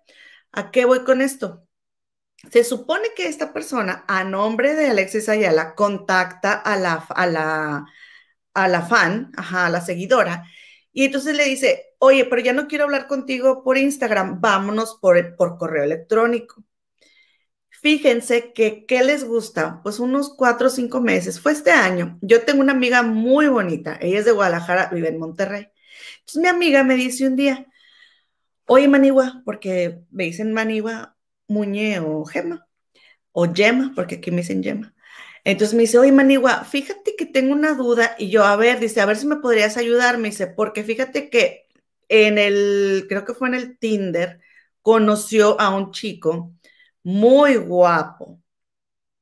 [0.51, 1.66] ¿A qué voy con esto?
[2.51, 7.85] Se supone que esta persona, a nombre de Alexis Ayala, contacta a la, a la,
[8.53, 10.45] a la fan, a la seguidora,
[10.93, 15.35] y entonces le dice, oye, pero ya no quiero hablar contigo por Instagram, vámonos por,
[15.35, 16.63] por correo electrónico.
[17.69, 19.81] Fíjense que, ¿qué les gusta?
[19.83, 21.39] Pues unos cuatro o cinco meses.
[21.39, 22.17] Fue este año.
[22.21, 23.97] Yo tengo una amiga muy bonita.
[24.01, 25.67] Ella es de Guadalajara, vive en Monterrey.
[26.19, 27.67] Entonces mi amiga me dice un día,
[28.65, 31.16] oye, Manigua, porque me dicen Manigua,
[31.47, 32.67] Muñe o Gema,
[33.33, 34.95] o Yema, porque aquí me dicen Yema.
[35.43, 38.15] Entonces me dice, oye, Manigua, fíjate que tengo una duda.
[38.19, 40.17] Y yo, a ver, dice, a ver si me podrías ayudar.
[40.17, 41.67] Me dice, porque fíjate que
[42.09, 44.41] en el, creo que fue en el Tinder,
[44.81, 46.53] conoció a un chico
[47.03, 48.41] muy guapo,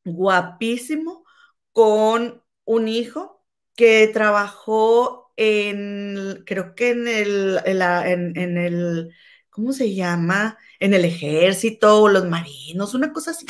[0.06, 1.26] guapísimo,
[1.72, 9.14] con un hijo que trabajó en, creo que en el, en, en el,
[9.56, 10.58] ¿cómo se llama?
[10.82, 13.46] En el ejército, los marinos, una cosa así.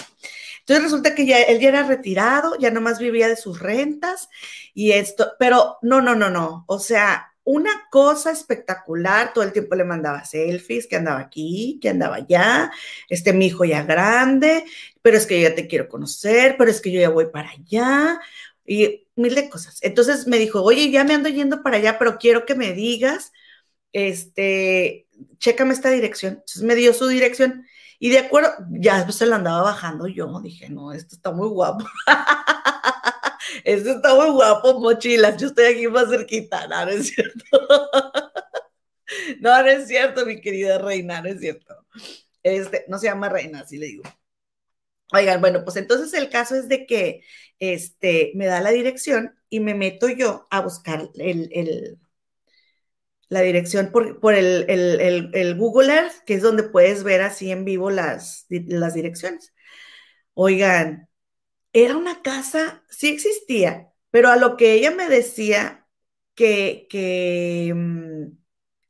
[0.60, 4.30] Entonces resulta que ya él ya era retirado, ya nomás vivía de sus rentas
[4.76, 6.64] y esto, pero no, no, no, no.
[6.68, 11.90] O sea, una cosa espectacular, todo el tiempo le mandaba selfies, que andaba aquí, que
[11.90, 12.72] andaba allá,
[13.10, 14.66] este mi hijo ya grande,
[15.02, 17.50] pero es que yo ya te quiero conocer, pero es que yo ya voy para
[17.50, 18.20] allá
[18.66, 19.80] y mil de cosas.
[19.82, 23.32] Entonces me dijo, oye, ya me ando yendo para allá, pero quiero que me digas,
[23.94, 25.05] este,
[25.38, 26.34] chécame esta dirección.
[26.34, 27.66] Entonces me dio su dirección
[28.00, 31.48] y de acuerdo, ya después se la andaba bajando yo, dije, no, esto está muy
[31.48, 31.86] guapo.
[33.64, 37.44] esto está muy guapo, mochilas, yo estoy aquí más cerquita, no, no es cierto.
[39.40, 41.86] no, no es cierto, mi querida reina, no es cierto.
[42.44, 44.04] Este, no se llama reina, así le digo.
[45.14, 47.22] Oigan, bueno, pues entonces el caso es de que
[47.60, 51.98] este, me da la dirección y me meto yo a buscar el, el,
[53.30, 57.66] la dirección por, por el, el, Google Earth, que es donde puedes ver así en
[57.66, 59.54] vivo las, las direcciones.
[60.34, 61.10] Oigan,
[61.74, 65.88] era una casa, sí existía, pero a lo que ella me decía
[66.36, 68.38] que, que mm,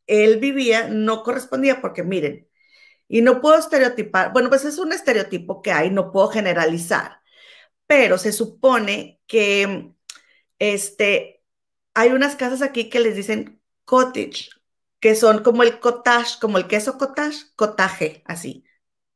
[0.08, 2.50] él vivía no correspondía, porque miren,
[3.08, 7.21] y no puedo estereotipar, bueno, pues es un estereotipo que hay, no puedo generalizar,
[7.88, 9.93] pero se supone que
[10.60, 11.43] este,
[11.93, 14.50] hay unas casas aquí que les dicen cottage,
[15.00, 18.65] que son como el cottage, como el queso cottage, cottage, así.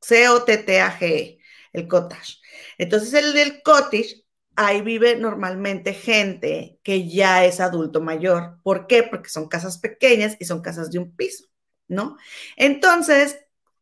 [0.01, 1.39] C-O-T-T-A-G-E,
[1.73, 2.37] el cottage.
[2.77, 4.23] Entonces, el del cottage,
[4.55, 8.59] ahí vive normalmente gente que ya es adulto mayor.
[8.63, 9.03] ¿Por qué?
[9.03, 11.45] Porque son casas pequeñas y son casas de un piso,
[11.87, 12.17] ¿no?
[12.55, 13.37] Entonces,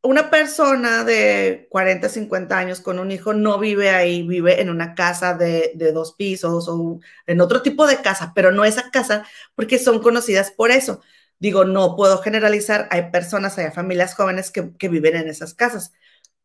[0.07, 4.95] una persona de 40, 50 años con un hijo no vive ahí, vive en una
[4.95, 9.77] casa de, dos pisos o en otro tipo de casa, pero no esa casa porque
[9.77, 11.01] son conocidas por eso.
[11.39, 15.91] Digo, no puedo generalizar, hay personas, hay familias jóvenes que, que viven en esas casas,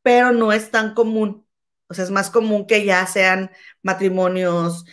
[0.02, 1.46] pero no es tan común.
[1.88, 3.50] O sea, es más común que ya sean
[3.82, 4.84] matrimonios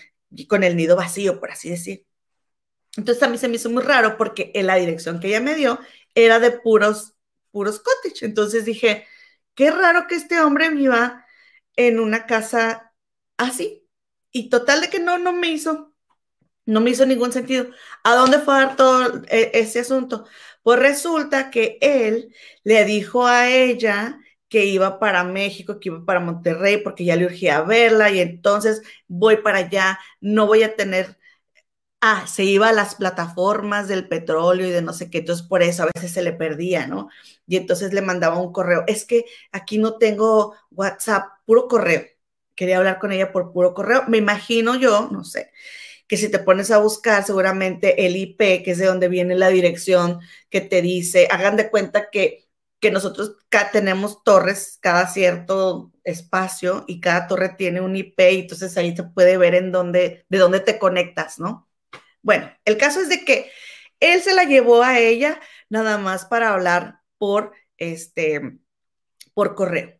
[0.48, 2.06] con el nido vacío, por así decir.
[2.98, 5.56] Entonces a mí se me hizo muy raro porque en la dirección que ella me
[5.56, 5.80] dio
[6.16, 7.16] era de puros,
[7.52, 8.26] puros cottage.
[8.26, 9.08] Entonces dije,
[9.56, 11.26] qué raro que este hombre viva
[11.76, 12.94] en una casa
[13.38, 13.88] así.
[14.32, 15.94] Y total de que no, no me hizo,
[16.66, 17.68] no me hizo ningún sentido.
[18.04, 20.26] ¿A dónde fue a dar todo e, ese asunto?
[20.64, 22.34] Pues resulta que él
[22.64, 27.26] le dijo a ella que iba para México, que iba para Monterrey, porque ya le
[27.26, 31.19] urgía verla y entonces voy para allá, no voy a tener
[32.02, 35.64] ah, se iba a las plataformas del petróleo y de no sé qué, entonces por
[35.64, 37.10] eso a veces se le perdía, ¿no?
[37.48, 42.04] Y entonces le mandaba un correo, es que aquí no tengo WhatsApp, puro correo.
[42.56, 44.04] Quería hablar con ella por puro correo.
[44.08, 45.52] Me imagino yo, no sé,
[46.08, 49.50] que si te pones a buscar seguramente el IP, que es de donde viene la
[49.50, 52.48] dirección que te dice, hagan de cuenta que,
[52.80, 53.38] que nosotros
[53.74, 59.04] tenemos torres cada cierto espacio y cada torre tiene un IP, y entonces ahí se
[59.06, 61.69] puede ver en dónde, de dónde te conectas, ¿no?
[62.22, 63.52] Bueno, el caso es de que
[64.00, 68.60] él se la llevó a ella nada más para hablar por este
[69.34, 70.00] por correo.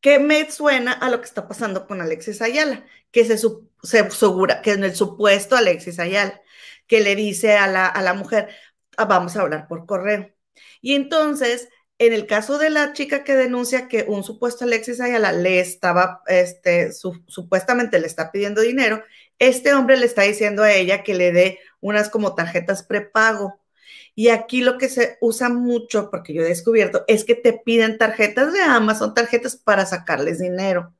[0.00, 3.38] ¿Qué me suena a lo que está pasando con Alexis Ayala, que se,
[3.82, 6.40] se asegura, que en el supuesto Alexis Ayala,
[6.86, 8.48] que le dice a la, a la mujer,
[8.96, 10.32] ah, vamos a hablar por correo.
[10.80, 15.32] Y entonces, en el caso de la chica que denuncia que un supuesto Alexis Ayala
[15.32, 19.04] le estaba, este, supuestamente le está pidiendo dinero,
[19.38, 23.60] este hombre le está diciendo a ella que le dé unas como tarjetas prepago.
[24.14, 27.98] Y aquí lo que se usa mucho, porque yo he descubierto, es que te piden
[27.98, 30.94] tarjetas de Amazon, tarjetas para sacarles dinero,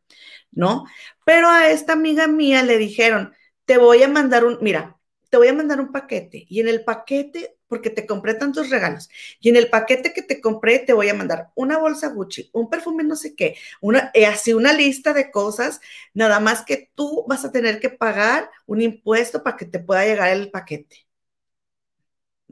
[0.51, 0.85] ¿no?
[1.25, 3.35] Pero a esta amiga mía le dijeron,
[3.67, 4.99] te voy a mandar un, mira,
[5.31, 9.09] te voy a mandar un paquete y en el paquete porque te compré tantos regalos.
[9.41, 12.69] Y en el paquete que te compré te voy a mandar una bolsa Gucci, un
[12.69, 15.81] perfume no sé qué, una, así una lista de cosas,
[16.13, 20.05] nada más que tú vas a tener que pagar un impuesto para que te pueda
[20.05, 21.07] llegar el paquete.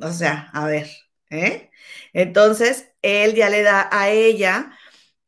[0.01, 0.89] O sea, a ver,
[1.31, 1.71] ¿eh?
[2.15, 4.73] Entonces, él ya le da a ella,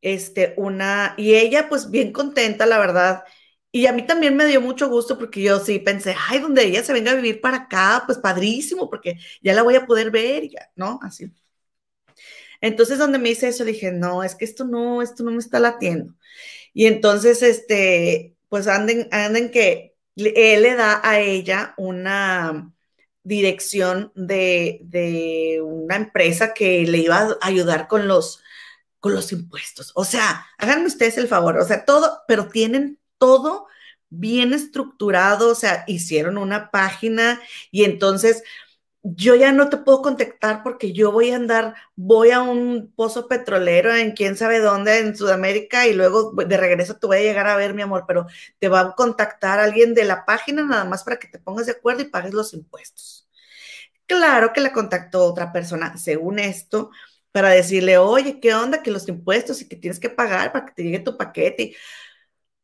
[0.01, 3.25] este, una, y ella pues bien contenta, la verdad,
[3.73, 6.85] y a mí también me dio mucho gusto porque yo sí pensé, ay, donde ella
[6.85, 10.49] se venga a vivir para acá, pues padrísimo, porque ya la voy a poder ver,
[10.51, 11.01] ya, ¿no?
[11.03, 11.33] Así.
[12.61, 15.59] Entonces, donde me hice eso, dije, no, es que esto no, esto no me está
[15.59, 16.15] latiendo.
[16.75, 22.73] Y entonces, este, pues anden, anden que él le da a ella una
[23.25, 28.43] dirección de, de una empresa que le iba a ayudar con los,
[29.01, 29.93] con los impuestos.
[29.95, 33.69] O sea, háganme ustedes el favor, o sea, todo, pero tienen todo
[34.11, 38.43] bien estructurado, o sea, hicieron una página y entonces
[39.05, 43.29] yo ya no te puedo contactar porque yo voy a andar, voy a un pozo
[43.29, 47.47] petrolero en quién sabe dónde, en Sudamérica, y luego de regreso te voy a llegar
[47.47, 48.27] a ver, mi amor, pero
[48.59, 51.73] te va a contactar alguien de la página nada más para que te pongas de
[51.73, 53.29] acuerdo y pagues los impuestos.
[54.07, 56.91] Claro que la contactó otra persona, según esto,
[57.33, 58.83] para decirle, oye, ¿qué onda?
[58.83, 61.77] Que los impuestos y que tienes que pagar para que te llegue tu paquete.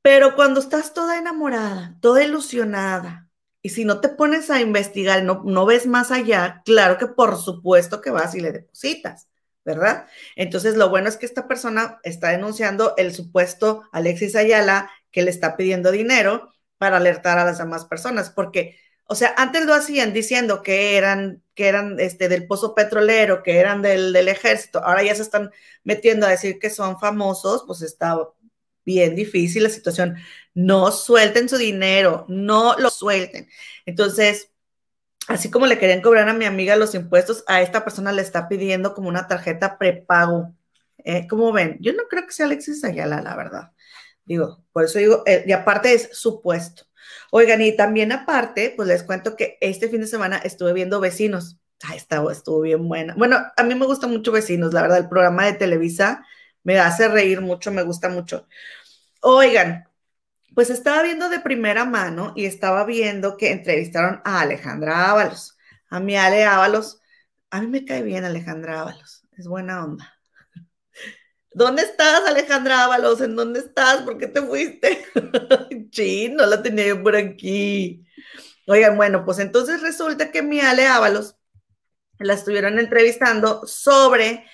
[0.09, 3.29] Pero cuando estás toda enamorada, toda ilusionada,
[3.61, 7.37] y si no te pones a investigar, no, no ves más allá, claro que por
[7.37, 9.29] supuesto que vas y le depositas,
[9.67, 10.07] ¿verdad?
[10.35, 15.31] Entonces, lo bueno es que esta persona está denunciando el supuesto Alexis Ayala que le
[15.31, 20.15] está pidiendo dinero para alertar a las demás personas, porque, o sea, antes lo hacían
[20.15, 25.03] diciendo que eran, que eran este, del pozo petrolero, que eran del, del ejército, ahora
[25.03, 25.51] ya se están
[25.85, 28.17] metiendo a decir que son famosos, pues está
[28.89, 30.17] bien difícil la situación.
[30.55, 33.47] No suelten su dinero, no lo suelten.
[33.85, 34.51] Entonces,
[35.29, 38.49] así como le querían cobrar a mi amiga los impuestos, a esta persona le está
[38.49, 40.55] pidiendo como una tarjeta prepago.
[41.05, 43.73] Eh, como ven, yo no creo que sea Alexis Ayala, la verdad.
[44.25, 46.85] Digo, por eso digo, eh, y aparte es supuesto.
[47.31, 51.59] Oigan, y también aparte, pues les cuento que este fin de semana estuve viendo Vecinos.
[51.83, 53.15] Ay, estuvo, estuvo bien buena.
[53.17, 56.25] Bueno, a mí me gusta mucho Vecinos, la verdad, el programa de Televisa
[56.69, 58.47] me hace reír mucho, me gusta mucho.
[59.21, 59.89] Oigan,
[60.55, 65.57] pues estaba viendo de primera mano y estaba viendo que entrevistaron a Alejandra Ábalos.
[65.91, 67.01] A mi Ale Ábalos,
[67.51, 70.15] a mí me cae bien Alejandra Ábalos, es buena onda.
[71.53, 73.21] ¿Dónde estás, Alejandra Ábalos?
[73.21, 74.03] ¿En dónde estás?
[74.03, 75.05] ¿Por qué te fuiste?
[75.93, 78.05] Sí, no la tenía yo por aquí.
[78.67, 81.37] Oigan, bueno, pues entonces resulta que mi Ale Ábalos
[82.19, 84.47] la estuvieron entrevistando sobre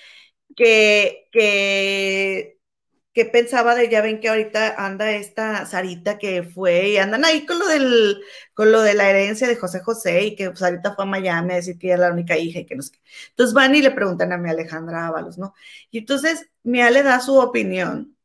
[0.55, 2.54] que, que
[3.15, 7.45] qué pensaba de, ya ven que ahorita anda esta Sarita que fue y andan ahí
[7.45, 8.21] con lo del,
[8.53, 11.55] con lo de la herencia de José José y que Sarita fue a Miami a
[11.57, 12.99] decir que ella era la única hija y que no sé qué.
[13.29, 15.53] Entonces van y le preguntan a mi Alejandra Ábalos, ¿no?
[15.91, 18.17] Y entonces mi le da su opinión.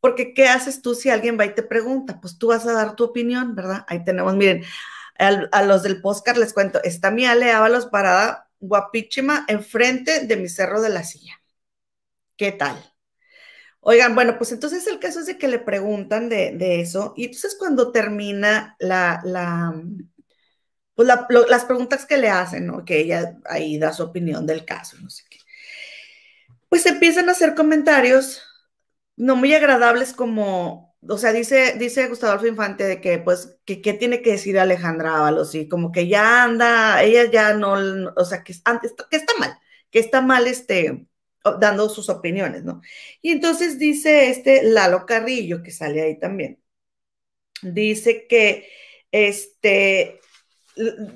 [0.00, 2.20] Porque ¿qué haces tú si alguien va y te pregunta?
[2.20, 3.84] Pues tú vas a dar tu opinión, ¿verdad?
[3.88, 4.64] Ahí tenemos, miren,
[5.18, 10.48] a, los del postcard les cuento, está mi Ale Ábalos parada guapísima enfrente de mi
[10.48, 11.42] cerro de la silla.
[12.36, 12.93] ¿Qué tal?
[13.86, 17.54] Oigan, bueno, pues entonces el caso es de que le preguntan de, eso y entonces
[17.58, 19.74] cuando termina la, la
[20.94, 22.84] pues las preguntas que le hacen, ¿no?
[22.84, 25.38] Que ella ahí da su opinión del caso, no sé qué.
[26.70, 28.42] Pues empiezan a hacer comentarios
[29.16, 33.82] no muy agradables como, o sea, dice, dice Gustavo Adolfo Infante de que, pues, que
[33.82, 37.74] qué tiene que decir Alejandra Ábalos y como que ya anda, ella ya no,
[38.16, 38.54] o sea, que,
[39.10, 39.58] que está mal,
[39.90, 41.06] que está mal este,
[41.60, 42.80] dando sus opiniones, ¿no?
[43.22, 46.60] Y entonces dice este Lalo Carrillo, que sale ahí también,
[47.62, 48.68] dice que,
[49.12, 50.20] este,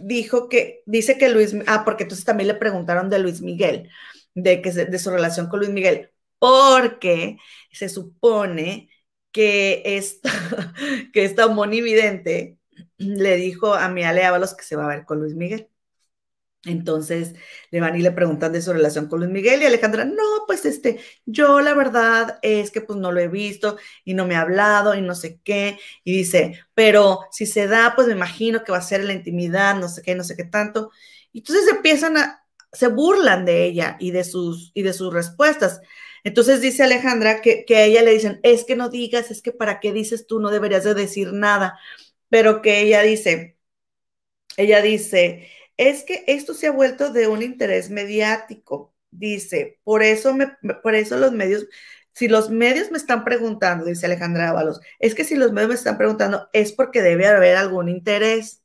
[0.01, 3.91] dijo que, dice que Luis, ah, porque entonces también le preguntaron de Luis Miguel,
[4.35, 7.39] de, que, de su relación con Luis Miguel, porque
[7.72, 8.91] se supone
[9.33, 10.31] que esta,
[11.12, 12.59] que esta monividente
[12.99, 15.68] le dijo a mi Ale Ábalos que se va a ver con Luis Miguel.
[16.69, 17.35] Entonces
[17.71, 20.64] le van y le preguntan de su relación con Luis Miguel y Alejandra, no, pues
[20.66, 24.43] este, yo la verdad es que pues no lo he visto y no me ha
[24.43, 25.79] hablado y no sé qué.
[26.05, 29.77] Y dice, pero si se da, pues me imagino que va a ser la intimidad,
[29.77, 30.91] no sé qué, no sé qué tanto.
[31.33, 35.81] Y entonces empiezan a, se burlan de ella y de sus, y de sus respuestas.
[36.25, 39.53] Entonces dice Alejandra que, que a ella le dicen, es que no digas, es que
[39.53, 41.79] para qué dices tú, no deberías de decir nada.
[42.29, 43.57] Pero que ella dice,
[44.57, 45.49] ella dice,
[45.79, 50.49] es que esto se ha vuelto de un interés mediático, dice, por eso, me,
[50.83, 51.66] por eso los medios,
[52.14, 55.74] si los medios me están preguntando, dice Alejandra Ábalos, es que si los medios me
[55.76, 58.62] están preguntando es porque debe haber algún interés.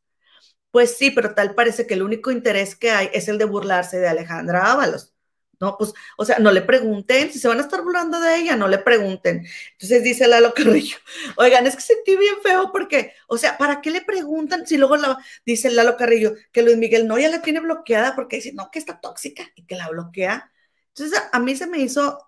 [0.72, 4.00] Pues sí, pero tal parece que el único interés que hay es el de burlarse
[4.00, 5.13] de Alejandra Ábalos.
[5.60, 8.56] No, pues, o sea, no le pregunten, si se van a estar burlando de ella,
[8.56, 9.46] no le pregunten.
[9.74, 10.98] Entonces dice Lalo Carrillo,
[11.38, 14.98] oigan, es que sentí bien feo porque, o sea, ¿para qué le preguntan si luego
[14.98, 18.70] la, dice Lalo Carrillo que Luis Miguel no ya la tiene bloqueada porque dice, no,
[18.72, 20.52] que está tóxica y que la bloquea?
[20.90, 22.20] Entonces a, mí se me hizo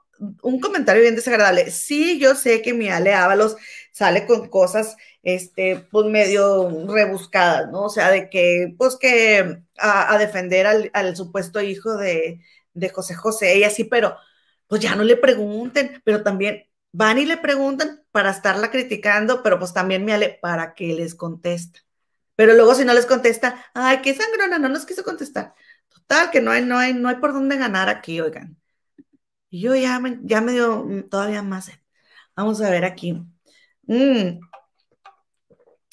[0.41, 1.71] un comentario bien desagradable.
[1.71, 3.57] Sí, yo sé que mi Ale Ábalos
[3.91, 7.83] sale con cosas, este, pues medio rebuscadas, ¿no?
[7.83, 12.39] O sea, de que, pues que a, defender al supuesto hijo de
[12.75, 14.15] de José José y así, pero
[14.67, 19.59] pues ya no le pregunten, pero también van y le preguntan para estarla criticando, pero
[19.59, 21.79] pues también me ale para que les contesta.
[22.35, 25.53] Pero luego si no les contesta, ay, qué sangrona, no nos quiso contestar.
[25.89, 28.57] Total, que no hay, no hay, no hay por dónde ganar aquí, oigan.
[29.49, 31.71] Y yo ya me, ya me dio todavía más.
[32.35, 33.13] Vamos a ver aquí.
[33.83, 34.39] Mm.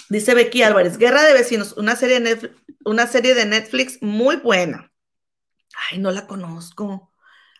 [0.08, 2.38] Dice Becky Álvarez, Guerra de Vecinos, una serie,
[2.84, 4.91] una serie de Netflix muy buena.
[5.90, 7.12] Ay, no la conozco,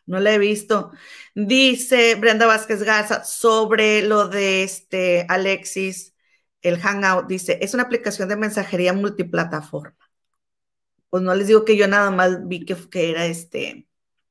[0.07, 0.93] no la he visto.
[1.35, 6.15] Dice Brenda Vázquez Garza sobre lo de este Alexis,
[6.63, 9.97] el Hangout, dice, es una aplicación de mensajería multiplataforma.
[11.11, 13.87] Pues no les digo que yo nada más vi que, que era este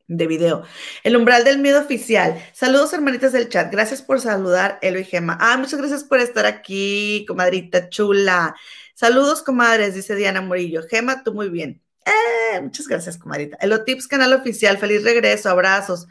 [0.07, 0.63] de video.
[1.03, 2.41] El umbral del miedo oficial.
[2.53, 3.71] Saludos, hermanitas del chat.
[3.71, 5.37] Gracias por saludar, Elo y Gema.
[5.39, 8.55] Ah, muchas gracias por estar aquí, comadrita chula.
[8.95, 10.83] Saludos, comadres, dice Diana Murillo.
[10.89, 11.81] Gema, tú muy bien.
[12.05, 13.57] Eh, muchas gracias, comadita.
[13.85, 16.07] Tips canal oficial, feliz regreso, abrazos.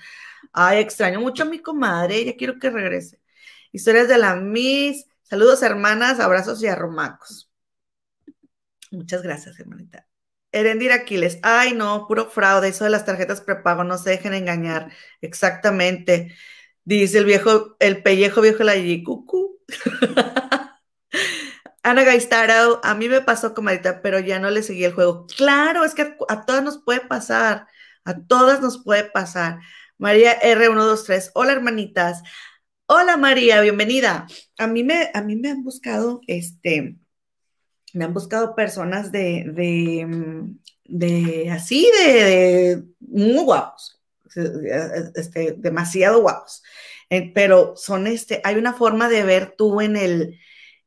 [0.52, 3.20] Ay, extraño mucho a mi comadre, ya quiero que regrese.
[3.72, 7.50] Historias de la Miss, saludos hermanas, abrazos y arromacos.
[8.90, 10.06] Muchas gracias, hermanita.
[10.52, 14.90] Erendir Aquiles, ay no, puro fraude, eso de las tarjetas prepago, no se dejen engañar.
[15.20, 16.34] Exactamente.
[16.84, 18.74] Dice el viejo, el pellejo viejo la
[19.04, 19.60] Cucú.
[21.82, 25.26] Ana Gaistaro, a mí me pasó, comadita, pero ya no le seguí el juego.
[25.34, 27.66] Claro, es que a, todas nos puede pasar,
[28.04, 29.60] a todas nos puede pasar.
[29.96, 32.22] María R123, hola hermanitas.
[32.86, 34.26] Hola María, bienvenida.
[34.58, 36.96] A mí me, a mí me han buscado, este,
[37.94, 40.06] me han buscado personas de, de,
[40.84, 44.02] de así, de, muy guapos,
[45.14, 46.62] este, demasiado guapos.
[47.08, 50.38] Eh, pero son este, hay una forma de ver tú en el,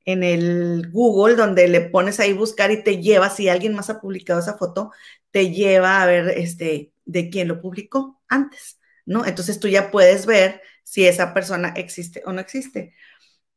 [0.05, 4.01] en el Google, donde le pones ahí buscar y te lleva, si alguien más ha
[4.01, 4.91] publicado esa foto,
[5.31, 9.25] te lleva a ver este, de quién lo publicó antes, ¿no?
[9.25, 12.95] Entonces tú ya puedes ver si esa persona existe o no existe.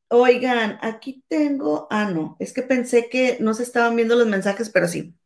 [0.08, 4.70] Oigan, aquí tengo, ah, no, es que pensé que no se estaban viendo los mensajes,
[4.70, 5.16] pero sí.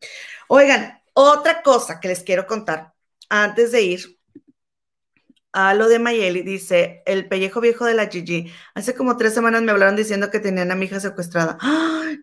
[0.49, 2.95] Oigan, otra cosa que les quiero contar
[3.29, 4.20] antes de ir
[5.53, 8.53] a lo de Mayeli, dice, el pellejo viejo de la Gigi.
[8.75, 11.59] Hace como tres semanas me hablaron diciendo que tenían a mi hija secuestrada.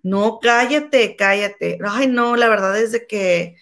[0.03, 1.79] No, cállate, cállate.
[1.83, 3.57] Ay, no, la verdad es de que...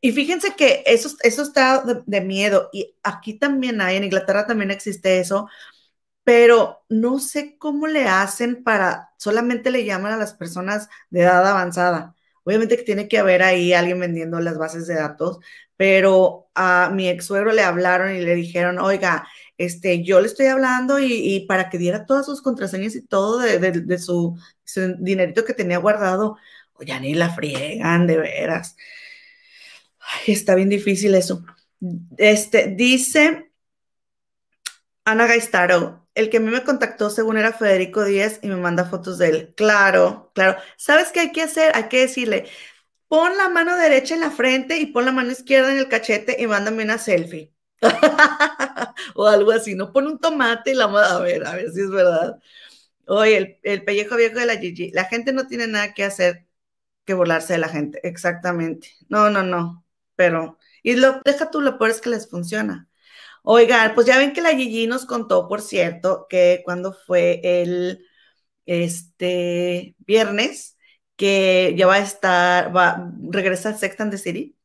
[0.00, 2.68] Y fíjense que eso, eso está de, miedo.
[2.72, 5.48] Y aquí también hay, en Inglaterra también existe eso,
[6.24, 11.46] pero no sé cómo le hacen para, solamente le llaman a las personas de edad
[11.46, 12.14] avanzada.
[12.48, 15.38] Obviamente que tiene que haber ahí alguien vendiendo las bases de datos,
[15.76, 19.28] pero a mi ex suegro le hablaron y le dijeron, oiga,
[19.58, 23.98] este, yo le estoy hablando y, para que diera todas sus contraseñas y todo de,
[23.98, 24.38] su,
[24.98, 26.38] dinerito que tenía guardado,
[26.72, 28.76] o ya ni la friegan, de veras.
[30.00, 31.44] Ay, está bien difícil eso.
[32.16, 33.52] Este, dice
[35.04, 38.84] Ana Gaistaro, el que a mí me contactó según era Federico Díaz y me manda
[38.84, 39.54] fotos de él.
[39.56, 40.60] Claro, claro.
[40.76, 41.72] ¿Sabes qué hay que hacer?
[41.76, 42.46] Hay que decirle,
[43.08, 46.36] pon la mano derecha en la frente y pon la mano izquierda en el cachete
[46.40, 47.54] y mándame una selfie.
[49.14, 51.90] o algo así, no pon un tomate y la a ver, a ver si es
[51.90, 52.38] verdad.
[53.06, 56.46] Oye, el, pellejo viejo de la Gigi, la gente no tiene nada que hacer
[57.04, 58.90] que burlarse de la gente, exactamente.
[59.08, 59.84] No, no, no,
[60.16, 62.88] pero, y lo, deja tú, lo peor es que les funciona.
[63.50, 68.06] Oigan, pues ya ven que la Gigi nos contó, por cierto, que cuando fue el,
[68.66, 70.76] este, viernes,
[71.16, 74.56] que ya va a estar, va, a Sex and the City,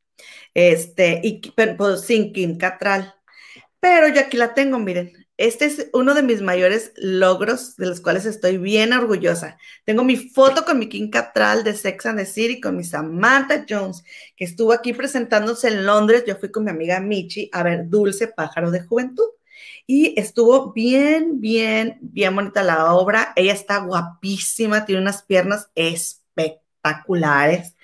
[0.53, 1.41] este, y
[1.77, 3.15] pues, sin Kim Catral.
[3.79, 5.22] Pero yo aquí la tengo, miren.
[5.37, 9.57] Este es uno de mis mayores logros de los cuales estoy bien orgullosa.
[9.83, 13.65] Tengo mi foto con mi Kim Catral de Sex and the City, con mi Samantha
[13.67, 14.03] Jones,
[14.35, 16.23] que estuvo aquí presentándose en Londres.
[16.27, 19.25] Yo fui con mi amiga Michi a ver Dulce Pájaro de Juventud.
[19.87, 23.33] Y estuvo bien, bien, bien bonita la obra.
[23.35, 27.75] Ella está guapísima, tiene unas piernas espectaculares.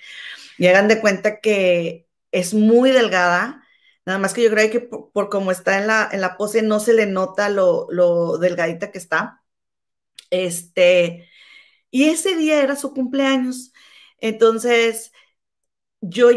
[0.56, 3.59] Y hagan de cuenta que es muy delgada,
[4.06, 6.80] nada más que yo creo que por, como está en la, en la pose no
[6.80, 9.42] se le nota lo, lo delgadita que está.
[10.30, 11.28] Este,
[11.90, 13.72] y ese día era su cumpleaños.
[14.20, 15.12] Entonces,
[16.00, 16.28] yo,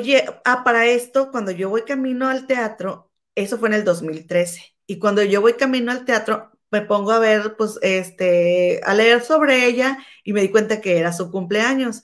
[0.46, 4.76] ah, para esto, cuando yo voy camino al teatro, eso fue en el 2013.
[4.88, 9.22] Y cuando yo voy camino al teatro, me pongo a ver, pues, este, a leer
[9.24, 12.04] sobre ella y me di cuenta que era su cumpleaños.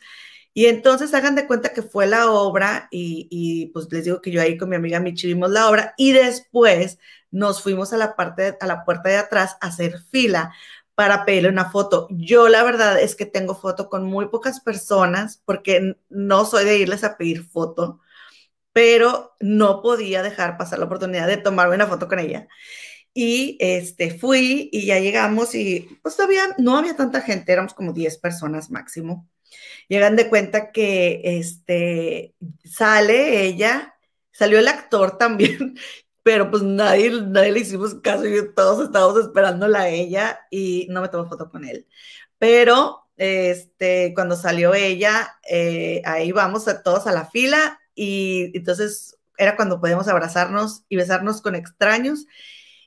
[0.53, 4.41] Y entonces hagan de cuenta que fue la obra y, pues les digo que yo
[4.41, 6.97] ahí con mi amiga Michi vimos la obra y después
[7.31, 10.53] nos fuimos a la parte, a la puerta de atrás a hacer fila
[10.95, 12.07] para pedirle una foto.
[12.11, 16.77] Yo la verdad es que tengo foto con muy pocas personas porque no soy de
[16.77, 18.01] irles a pedir foto,
[18.73, 22.47] pero no podía dejar pasar la oportunidad de tomarme una foto con ella.
[23.13, 27.93] Y este, fui y ya llegamos y pues todavía no había tanta gente, éramos como
[27.93, 29.27] 10 personas máximo.
[29.87, 33.95] Llegan de cuenta que este, sale ella,
[34.31, 35.77] salió el actor también,
[36.23, 41.01] pero pues nadie, nadie le hicimos caso y todos estábamos esperándola a ella y no
[41.01, 41.87] me tomó foto con él.
[42.37, 49.17] Pero este, cuando salió ella, eh, ahí vamos a todos a la fila y entonces
[49.37, 52.25] era cuando podíamos abrazarnos y besarnos con extraños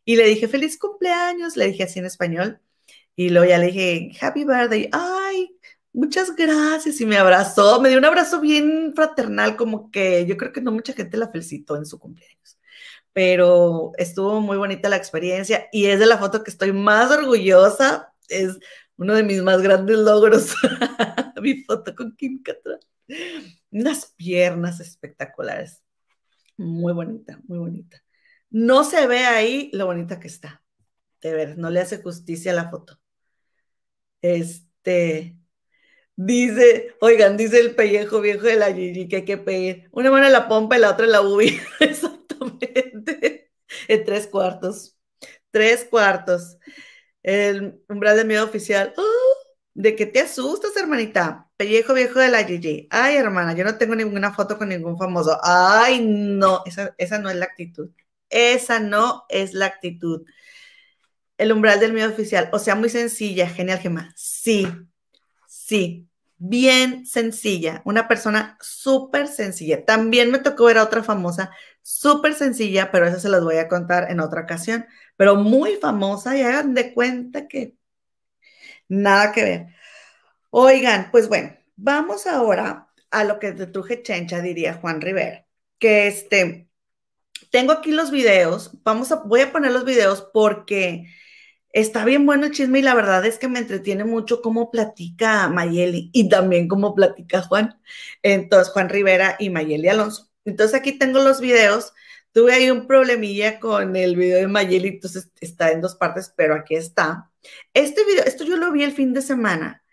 [0.05, 2.61] y le dije, feliz cumpleaños, le dije así en español.
[3.15, 4.89] Y luego ya le dije, happy birthday.
[4.93, 5.57] Ay,
[5.93, 7.01] muchas gracias.
[7.01, 10.73] Y me abrazó, me dio un abrazo bien fraternal, como que yo creo que no
[10.73, 12.59] mucha gente la felicitó en su cumpleaños.
[13.13, 18.15] Pero estuvo muy bonita la experiencia y es de la foto que estoy más orgullosa.
[18.29, 18.59] Es
[18.97, 20.55] uno de mis más grandes logros.
[21.43, 22.43] Mi foto con Kim.
[23.71, 25.83] Unas piernas espectaculares.
[26.57, 28.03] Muy bonita, muy bonita.
[28.51, 30.63] No se ve ahí lo bonita que está.
[31.21, 32.99] De ver, no le hace justicia a la foto.
[34.23, 35.37] Este,
[36.17, 40.27] dice, oigan, dice el pellejo viejo de la Gigi que hay que pedir una mano
[40.27, 41.61] en la pompa y la otra en la ubi.
[41.81, 43.51] Exactamente.
[43.89, 44.97] En tres cuartos.
[45.51, 46.59] Tres cuartos.
[47.23, 48.95] El umbral de miedo oficial.
[48.97, 49.03] ¡Oh!
[49.75, 51.51] ¿De qué te asustas, hermanita?
[51.57, 52.89] Pellejo viejo de la Gigi.
[52.91, 55.39] Ay, hermana, yo no tengo ninguna foto con ningún famoso.
[55.43, 57.91] Ay, no, esa, esa no es la actitud.
[58.29, 60.25] Esa no es la actitud.
[61.39, 64.13] El umbral del miedo oficial, o sea, muy sencilla, genial, Gemma.
[64.17, 64.67] Sí,
[65.73, 66.07] sí,
[66.37, 67.81] bien sencilla.
[67.87, 69.87] Una persona súper sencilla.
[69.87, 71.51] También me tocó ver a otra famosa,
[71.83, 74.87] súper sencilla, pero eso se las voy a contar en otra ocasión.
[75.17, 77.77] Pero muy famosa y hagan de cuenta que
[78.89, 79.67] nada que ver.
[80.51, 85.47] Oigan, pues bueno, vamos ahora a lo que te truje chencha, diría Juan Rivera,
[85.79, 86.69] que este,
[87.51, 91.07] tengo aquí los videos, vamos a, voy a poner los videos porque
[91.73, 95.49] está bien bueno el chisme y la verdad es que me entretiene mucho cómo platica
[95.49, 97.81] Mayeli y también cómo platica Juan.
[98.23, 100.31] Entonces, Juan Rivera y Mayeli Alonso.
[100.45, 101.93] Entonces aquí tengo los videos
[102.33, 106.55] tuve ahí un problemilla con el video de Mayeli, entonces está en dos partes, pero
[106.55, 107.31] aquí está.
[107.75, 109.85] Este video, esto yo lo vi el fin de semana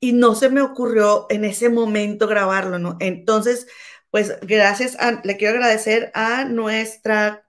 [0.00, 2.96] y no se me ocurrió en ese momento grabarlo, ¿no?
[3.00, 3.66] Entonces,
[4.10, 7.48] pues gracias, le quiero agradecer a nuestra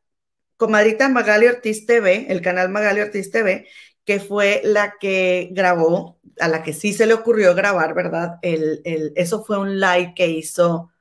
[0.58, 3.68] comadrita Magali Ortiz TV, el canal Magali Ortiz TV,
[4.06, 8.40] que fue la que grabó, a la que sí se le ocurrió grabar, ¿verdad?
[8.42, 10.92] El, el, eso fue un live que hizo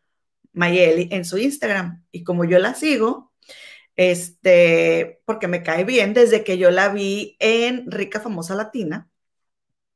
[0.52, 2.04] Mayeli en su Instagram.
[2.12, 3.32] Y como yo la sigo,
[3.96, 9.10] este, porque me cae bien, desde que yo la vi en Rica Famosa Latina,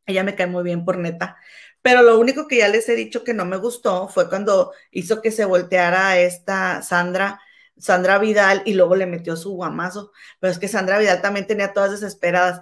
[0.07, 1.37] ella me cae muy bien por neta.
[1.83, 5.23] Pero lo único que ya les he dicho que no me gustó fue cuando hizo
[5.23, 7.41] que se volteara esta Sandra,
[7.79, 10.13] Sandra Vidal y luego le metió su guamazo.
[10.41, 12.61] Pero es que Sandra Vidal también tenía todas desesperadas.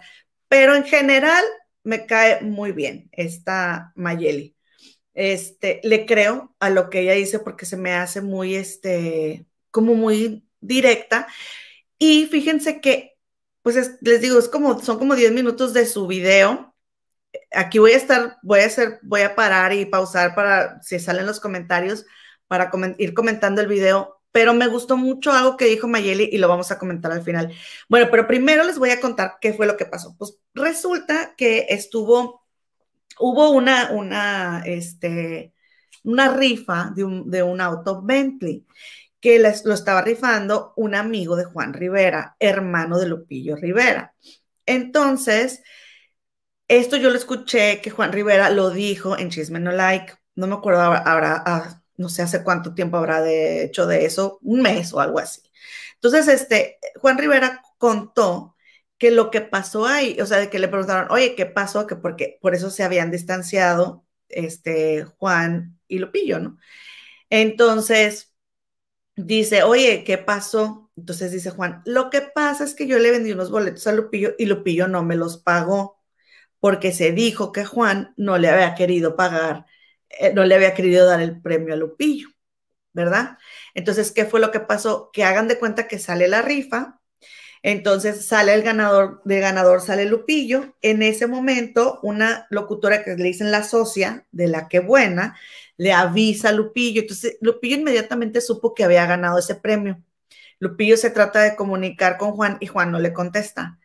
[0.49, 1.45] Pero en general
[1.83, 4.57] me cae muy bien esta Mayeli.
[5.15, 9.95] Este, le creo a lo que ella dice porque se me hace muy, este, como
[9.95, 11.29] muy directa.
[11.99, 13.17] Y fíjense que,
[13.62, 16.75] pues les digo, es como, son como 10 minutos de su video.
[17.53, 21.27] Aquí voy a estar, voy a hacer, voy a parar y pausar para, si salen
[21.27, 22.07] los comentarios,
[22.49, 26.49] para ir comentando el video pero me gustó mucho algo que dijo Mayeli y lo
[26.49, 27.55] vamos a comentar al final.
[27.89, 30.16] Bueno, pero primero les voy a contar qué fue lo que pasó.
[30.18, 32.45] Pues resulta que estuvo,
[33.20, 35.55] hubo una, una, este,
[36.03, 38.66] una rifa de un, de un auto Bentley
[39.20, 44.16] que les, lo estaba rifando un amigo de Juan Rivera, hermano de Lupillo Rivera.
[44.66, 45.62] Entonces,
[46.66, 50.55] esto yo lo escuché que Juan Rivera lo dijo en Chisme No Like, no me
[50.55, 54.92] acuerdo ahora, ah, no sé hace cuánto tiempo habrá de hecho de eso, un mes
[54.92, 55.42] o algo así.
[55.95, 58.57] Entonces, este, Juan Rivera contó
[58.99, 61.86] que lo que pasó ahí, o sea, de que le preguntaron, oye, ¿qué pasó?
[61.86, 66.59] Que porque por eso se habían distanciado este, Juan y Lupillo, ¿no?
[67.30, 68.34] Entonces,
[69.16, 70.90] dice, oye, ¿qué pasó?
[70.97, 74.34] Entonces dice Juan, lo que pasa es que yo le vendí unos boletos a Lupillo
[74.38, 76.01] y Lupillo no me los pagó
[76.61, 79.66] porque se dijo que Juan no le había querido pagar
[80.35, 82.29] no le había querido dar el premio a Lupillo,
[82.93, 83.39] ¿verdad?
[83.75, 85.11] Entonces, ¿qué fue lo que pasó?
[85.12, 87.01] Que hagan de cuenta que sale la rifa,
[87.65, 90.77] entonces sale el ganador, de ganador sale Lupillo.
[90.83, 95.35] En ese momento, una locutora que le dicen la socia de la que buena,
[95.79, 97.01] le avisa a Lupillo.
[97.01, 100.03] Entonces, Lupillo inmediatamente supo que había ganado ese premio.
[100.59, 103.79] Lupillo se trata de comunicar con Juan y Juan no le contesta.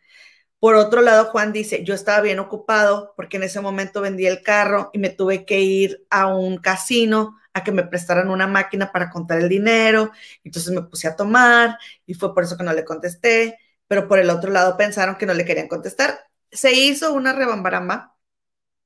[0.60, 4.42] Por otro lado, Juan dice, yo estaba bien ocupado porque en ese momento vendí el
[4.42, 8.92] carro y me tuve que ir a un casino a que me prestaran una máquina
[8.92, 10.12] para contar el dinero.
[10.44, 13.58] Entonces me puse a tomar y fue por eso que no le contesté.
[13.88, 16.20] Pero por el otro lado pensaron que no le querían contestar.
[16.50, 18.16] Se hizo una rebambaramba.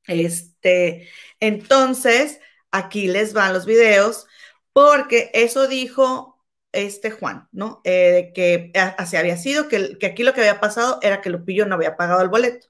[0.06, 1.08] Este,
[1.40, 4.26] entonces, aquí les van los videos
[4.72, 6.33] porque eso dijo
[6.74, 7.80] este Juan, ¿no?
[7.84, 11.74] Eh, que así había sido, que, aquí lo que había pasado era que Lupillo no
[11.76, 12.68] había pagado el boleto.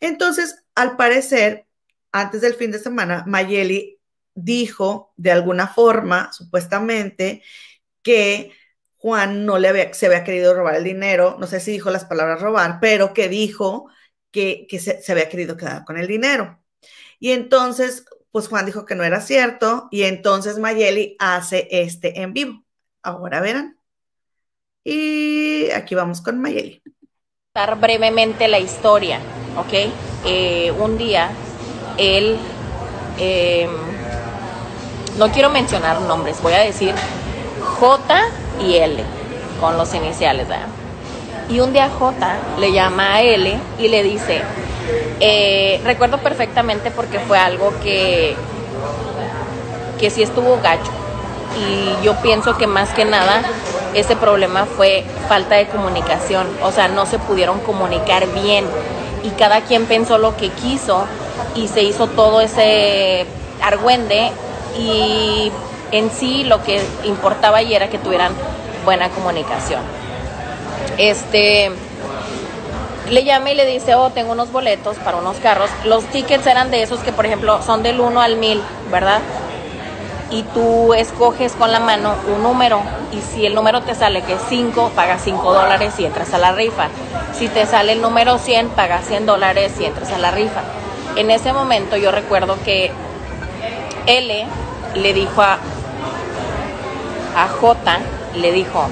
[0.00, 1.66] Entonces, al parecer,
[2.12, 4.00] antes del fin de semana, Mayeli
[4.34, 7.42] dijo de alguna forma, supuestamente,
[8.02, 8.52] que
[8.96, 12.04] Juan no le había, se había querido robar el dinero, no sé si dijo las
[12.04, 13.88] palabras robar, pero que dijo
[14.30, 16.62] que, que se, se había querido quedar con el dinero.
[17.18, 22.32] Y entonces, pues Juan dijo que no era cierto y entonces Mayeli hace este en
[22.32, 22.61] vivo.
[23.02, 23.76] Ahora verán.
[24.84, 26.82] Y aquí vamos con Mayeli.
[27.80, 29.18] brevemente la historia,
[29.56, 29.92] ¿ok?
[30.24, 31.30] Eh, un día,
[31.98, 32.38] él,
[33.18, 33.70] em,
[35.18, 36.94] no quiero mencionar nombres, voy a decir
[37.78, 38.22] J
[38.60, 39.04] y L,
[39.60, 40.68] con los iniciales, ¿verdad?
[41.48, 44.40] Y un día J le llama a L y le dice,
[45.20, 48.34] eh, recuerdo perfectamente porque fue algo que,
[50.00, 50.90] que sí estuvo gacho
[51.58, 53.42] y yo pienso que más que nada
[53.94, 58.64] ese problema fue falta de comunicación, o sea, no se pudieron comunicar bien
[59.22, 61.04] y cada quien pensó lo que quiso
[61.54, 63.26] y se hizo todo ese
[63.62, 64.32] argüende
[64.78, 65.52] y
[65.90, 68.32] en sí lo que importaba y era que tuvieran
[68.84, 69.82] buena comunicación.
[70.96, 71.70] Este
[73.10, 75.68] le llama y le dice, oh, tengo unos boletos para unos carros.
[75.84, 79.20] Los tickets eran de esos que, por ejemplo, son del 1 al 1000, ¿verdad?
[80.32, 82.80] Y tú escoges con la mano un número
[83.12, 86.38] y si el número te sale que es 5, pagas 5 dólares y entras a
[86.38, 86.88] la rifa.
[87.34, 90.62] Si te sale el número 100, pagas 100 dólares y entras a la rifa.
[91.16, 92.90] En ese momento yo recuerdo que
[94.06, 94.46] L
[94.94, 95.58] le dijo a,
[97.36, 97.98] a J,
[98.36, 98.86] le dijo,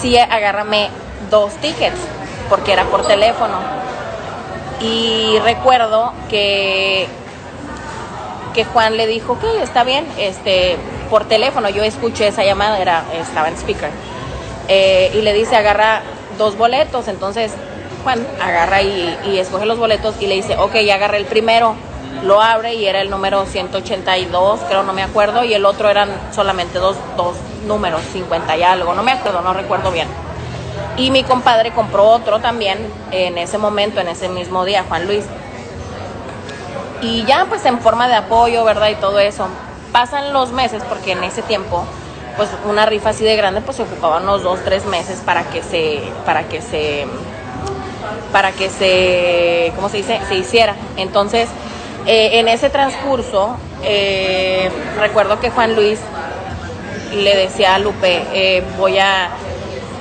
[0.00, 0.90] sí, agárrame
[1.30, 2.00] dos tickets,
[2.48, 3.58] porque era por teléfono.
[4.80, 7.06] Y recuerdo que
[8.54, 10.76] que Juan le dijo, que está bien, este,
[11.10, 13.90] por teléfono, yo escuché esa llamada, era, estaba en speaker.
[14.68, 16.00] eh, y le dice, agarra
[16.38, 17.52] dos boletos, entonces
[18.02, 21.74] Juan agarra y, y, escoge los boletos y le dice, ok, ya agarré el primero,
[22.22, 26.08] lo abre y era el número 182, creo, no me acuerdo, y el otro eran
[26.34, 27.36] solamente dos, dos
[27.66, 30.08] números, 50 y algo, no me acuerdo, no recuerdo bien.
[30.96, 32.78] Y mi compadre compró otro también
[33.10, 35.24] en ese momento, en ese mismo día, Juan Luis.
[37.00, 38.88] Y ya pues en forma de apoyo, ¿verdad?
[38.88, 39.46] Y todo eso.
[39.92, 41.84] Pasan los meses porque en ese tiempo,
[42.36, 45.62] pues una rifa así de grande, pues se ocupaban unos dos, tres meses para que
[45.62, 47.06] se, para que se,
[48.32, 50.20] para que se, ¿cómo se dice?
[50.28, 50.74] Se hiciera.
[50.96, 51.48] Entonces,
[52.06, 56.00] eh, en ese transcurso, eh, recuerdo que Juan Luis
[57.14, 59.30] le decía a Lupe, eh, voy a,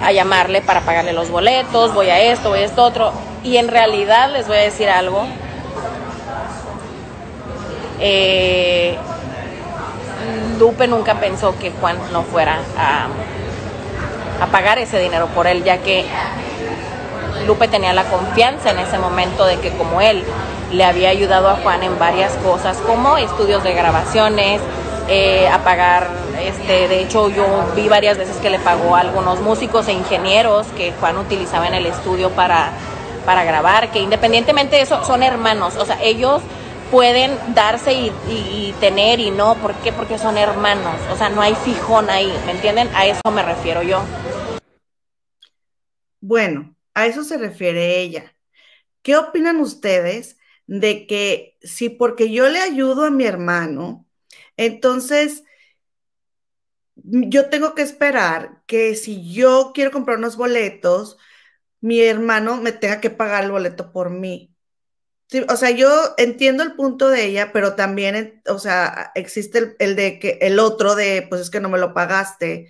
[0.01, 3.13] a, llamarle para pagarle los boletos, voy a esto, voy a esto otro.
[3.43, 5.25] Y en realidad les voy a decir algo.
[7.99, 8.97] Eh,
[10.59, 13.07] Lupe nunca pensó que Juan no fuera a,
[14.43, 16.05] a pagar ese dinero por él, ya que
[17.47, 20.23] Lupe tenía la confianza en ese momento de que como él
[20.71, 24.61] le había ayudado a Juan en varias cosas, como estudios de grabaciones,
[25.09, 26.07] eh, a pagar,
[26.39, 30.67] este, de hecho yo vi varias veces que le pagó a algunos músicos e ingenieros
[30.77, 32.71] que Juan utilizaba en el estudio para,
[33.25, 36.41] para grabar, que independientemente de eso son hermanos, o sea, ellos
[36.93, 39.91] pueden darse y, tener y no, ¿por qué?
[39.91, 42.87] Porque son hermanos, o sea, no hay fijón ahí, ¿me entienden?
[42.93, 44.03] A eso me refiero yo.
[46.21, 48.35] Bueno, a eso se refiere ella.
[49.01, 50.37] ¿Qué opinan ustedes
[50.67, 54.05] de que si porque yo le ayudo a mi hermano,
[54.55, 55.43] entonces
[56.95, 61.17] yo tengo que esperar que si yo quiero comprar unos boletos,
[61.81, 64.52] mi hermano me tenga que pagar el boleto por mí?
[65.49, 69.95] O sea, yo entiendo el punto de ella, pero también, o sea, existe el, el,
[69.95, 72.69] de que el otro de, pues es que no me lo pagaste,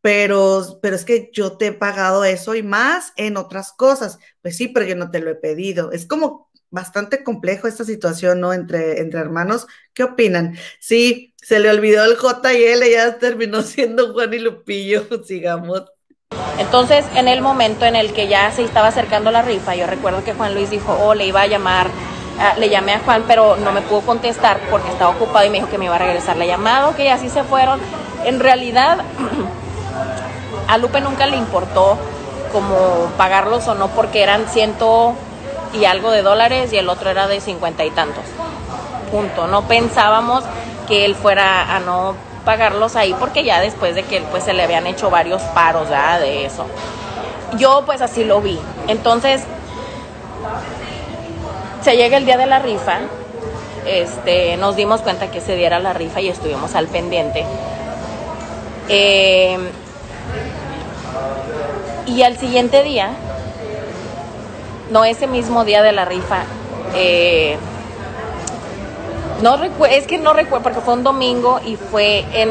[0.00, 4.18] pero, pero es que yo te he pagado eso y más en otras cosas.
[4.42, 5.92] Pues sí, pero yo no te lo he pedido.
[5.92, 8.52] Es como bastante complejo esta situación, ¿no?
[8.52, 9.66] Entre, entre hermanos.
[9.94, 10.56] ¿Qué opinan?
[10.80, 15.84] Sí, se le olvidó el J y L, ya terminó siendo Juan y Lupillo, sigamos.
[16.58, 20.22] Entonces, en el momento en el que ya se estaba acercando la rifa, yo recuerdo
[20.24, 23.56] que Juan Luis dijo, oh, le iba a llamar, uh, le llamé a Juan, pero
[23.56, 26.36] no me pudo contestar porque estaba ocupado y me dijo que me iba a regresar
[26.36, 27.80] la llamada, que así se fueron.
[28.24, 28.98] En realidad,
[30.68, 31.98] a Lupe nunca le importó
[32.52, 35.14] como pagarlos o no porque eran ciento
[35.72, 38.24] y algo de dólares y el otro era de cincuenta y tantos.
[39.10, 39.46] Punto.
[39.46, 40.44] No pensábamos
[40.86, 42.14] que él fuera a no
[42.44, 46.44] pagarlos ahí porque ya después de que pues se le habían hecho varios paros de
[46.46, 46.66] eso.
[47.58, 48.58] Yo pues así lo vi.
[48.88, 49.42] Entonces
[51.82, 52.98] se llega el día de la rifa,
[53.86, 57.44] este, nos dimos cuenta que se diera la rifa y estuvimos al pendiente.
[58.88, 59.58] Eh,
[62.06, 63.10] y al siguiente día,
[64.90, 66.44] no ese mismo día de la rifa,
[66.94, 67.56] eh,
[69.42, 72.50] no es que no recuerdo, porque fue un domingo y fue en,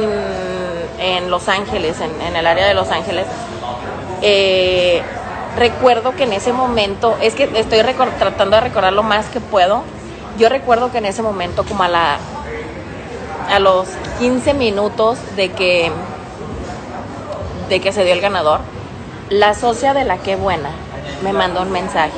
[1.00, 3.26] en Los Ángeles, en, el área de Los Ángeles.
[4.22, 5.02] Eh,
[5.58, 7.80] recuerdo que en ese momento, es que estoy
[8.20, 9.84] tratando de recordar lo más que puedo.
[10.38, 12.18] Yo recuerdo que en ese momento, como a la
[13.50, 13.88] a los
[14.20, 15.92] 15 minutos de que
[17.68, 18.60] de que se dio el ganador,
[19.30, 20.72] la socia de la que buena
[21.24, 22.12] me mandó un mensaje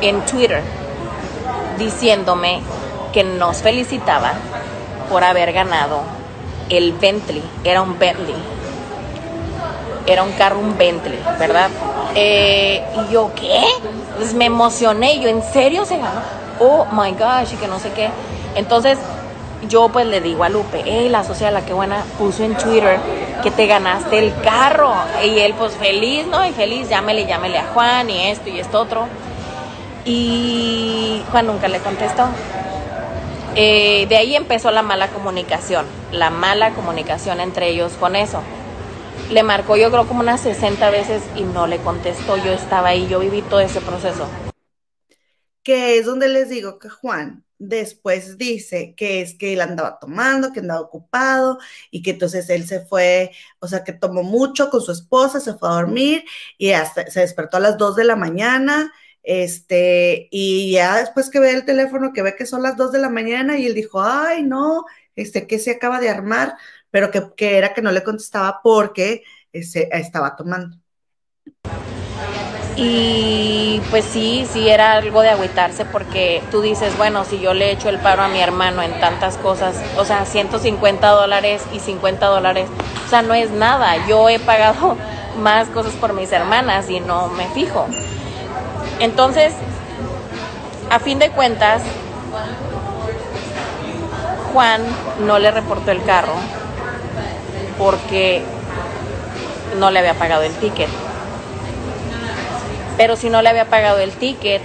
[0.00, 0.62] en Twitter
[1.78, 2.60] diciéndome
[3.12, 4.32] que nos felicitaba
[5.10, 6.02] por haber ganado
[6.68, 8.36] el Bentley, era un Bentley,
[10.06, 11.70] era un carro, un Bentley, ¿verdad?
[12.14, 13.62] Eh, y yo, ¿qué?
[14.16, 16.20] Pues me emocioné, yo, ¿en serio se ganó?
[16.60, 18.10] Oh my gosh, y que no sé qué.
[18.54, 18.98] Entonces,
[19.68, 22.56] yo pues le digo a Lupe, hey, la socia de la que buena puso en
[22.56, 22.98] Twitter
[23.42, 24.92] que te ganaste el carro.
[25.24, 26.44] Y él pues feliz, ¿no?
[26.44, 29.06] Y feliz, llámele, llámele a Juan y esto y esto otro.
[30.04, 32.24] Y Juan nunca le contestó.
[33.60, 38.40] Eh, de ahí empezó la mala comunicación, la mala comunicación entre ellos con eso.
[39.32, 42.36] Le marcó yo creo como unas 60 veces y no le contestó.
[42.36, 44.28] Yo estaba ahí, yo viví todo ese proceso.
[45.64, 50.52] Que es donde les digo que Juan después dice que es que él andaba tomando,
[50.52, 51.58] que andaba ocupado
[51.90, 55.54] y que entonces él se fue, o sea, que tomó mucho con su esposa, se
[55.54, 56.24] fue a dormir
[56.58, 58.92] y hasta se despertó a las 2 de la mañana,
[59.22, 62.98] este, y ya después que ve el teléfono, que ve que son las 2 de
[63.00, 64.84] la mañana y él dijo, ay, no,
[65.16, 66.56] este, que se acaba de armar,
[66.90, 70.76] pero que, que era que no le contestaba porque este, estaba tomando.
[72.80, 77.72] Y pues sí, sí era algo de agüitarse porque tú dices, bueno, si yo le
[77.72, 82.26] echo el paro a mi hermano en tantas cosas, o sea, 150 dólares y 50
[82.26, 82.68] dólares,
[83.04, 84.06] o sea, no es nada.
[84.06, 84.96] Yo he pagado
[85.38, 87.88] más cosas por mis hermanas y no me fijo.
[89.00, 89.54] Entonces,
[90.90, 91.82] a fin de cuentas,
[94.52, 94.82] Juan
[95.20, 96.32] no le reportó el carro
[97.78, 98.42] porque
[99.78, 100.88] no le había pagado el ticket.
[102.96, 104.60] Pero si no le había pagado el ticket,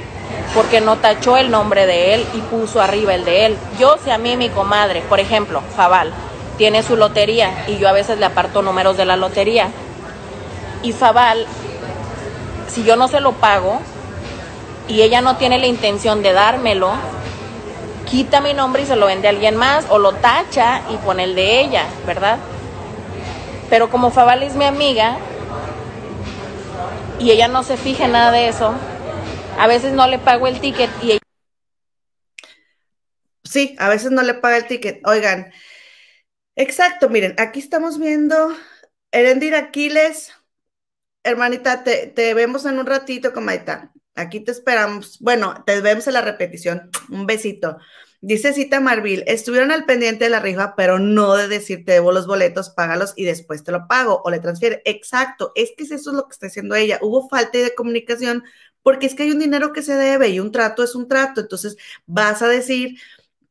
[0.56, 3.58] porque no tachó el nombre de él y puso arriba el de él.
[3.80, 6.12] Yo, si a mí mi comadre, por ejemplo, Fabal,
[6.58, 9.70] tiene su lotería y yo a veces le aparto números de la lotería.
[10.84, 11.46] Y Fabal,
[12.68, 13.80] si yo no se lo pago
[14.88, 16.94] y ella no tiene la intención de dármelo,
[18.06, 21.24] quita mi nombre y se lo vende a alguien más o lo tacha y pone
[21.24, 22.38] el de ella, ¿verdad?
[23.70, 25.18] Pero como Fabal es mi amiga
[27.20, 28.74] y ella no se fija en nada de eso,
[29.58, 31.20] a veces no le pago el ticket y ella...
[33.44, 35.06] Sí, a veces no le paga el ticket.
[35.06, 35.54] Oigan,
[36.56, 38.56] exacto, miren, aquí estamos viendo
[39.12, 40.34] Erendir Aquiles.
[41.24, 43.93] Hermanita, te, te vemos en un ratito, comadita.
[44.16, 45.20] Aquí te esperamos.
[45.20, 46.90] Bueno, te vemos en la repetición.
[47.10, 47.78] Un besito.
[48.22, 52.14] Dice Cita Marville, estuvieron al pendiente de la rifa, pero no de decir te debo
[52.14, 54.82] los boletos, págalos y después te lo pago o le transfiere.
[54.86, 57.00] Exacto, es que eso es lo que está haciendo ella.
[57.02, 58.44] Hubo falta de comunicación
[58.82, 61.42] porque es que hay un dinero que se debe y un trato es un trato.
[61.42, 62.98] Entonces vas a decir,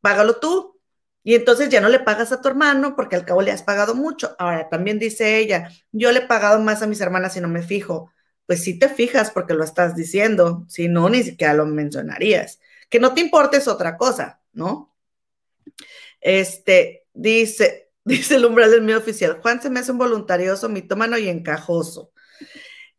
[0.01, 0.79] págalo tú.
[1.25, 3.95] Y entonces ya no le pagas a tu hermano porque al cabo le has pagado
[3.95, 4.35] mucho.
[4.39, 7.63] Ahora también dice ella, yo le he pagado más a mis hermanas y no me
[7.63, 8.11] fijo.
[8.53, 12.61] Pues sí te fijas porque lo estás diciendo, si no, ni siquiera lo mencionarías.
[12.91, 14.95] Que no te importe es otra cosa ¿no?
[16.21, 21.17] Este, dice, dice el umbral del mío oficial, Juan se me hace un voluntarioso, mitómano
[21.17, 22.13] y encajoso.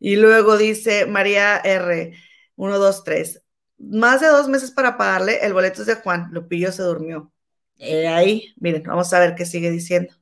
[0.00, 2.14] Y luego dice María R,
[2.56, 3.42] 1, 2, 3,
[3.78, 7.32] más de dos meses para pagarle, el boleto es de Juan, Lupillo se durmió.
[7.80, 10.12] ahí, miren, vamos a ver qué sigue diciendo.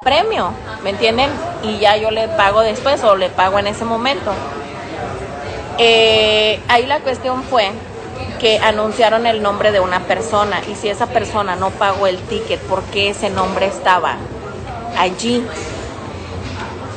[0.00, 0.52] Premio,
[0.84, 1.28] ¿me entienden?
[1.64, 4.30] Y ya yo le pago después o le pago en ese momento.
[5.76, 7.72] Eh, ahí la cuestión fue
[8.38, 12.60] que anunciaron el nombre de una persona y si esa persona no pagó el ticket,
[12.60, 14.14] ¿por qué ese nombre estaba
[14.96, 15.44] allí?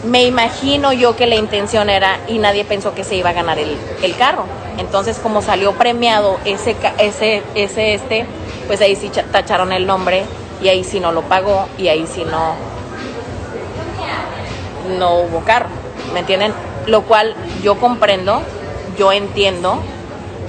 [0.04, 3.58] Me imagino yo que la intención era y nadie pensó que se iba a ganar
[3.58, 4.46] el, carro.
[4.78, 8.26] Entonces, como salió premiado ese, ese, ese, este,
[8.68, 10.24] pues ahí sí tacharon el nombre
[10.62, 12.56] y ahí sí no lo pagó y ahí sí no,
[14.98, 15.70] no hubo carro.
[16.14, 16.54] ¿Me entienden?
[16.88, 18.42] Lo cual yo comprendo,
[18.98, 19.80] yo entiendo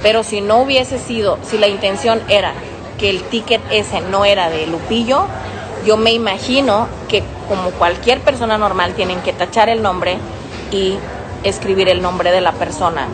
[0.03, 2.53] pero si no hubiese sido, si la intención era
[2.99, 5.25] que el ticket ese no era de Lupillo,
[5.85, 10.17] yo me imagino que como cualquier persona normal tienen que tachar el nombre
[10.71, 10.97] y
[11.43, 13.07] escribir el nombre de la persona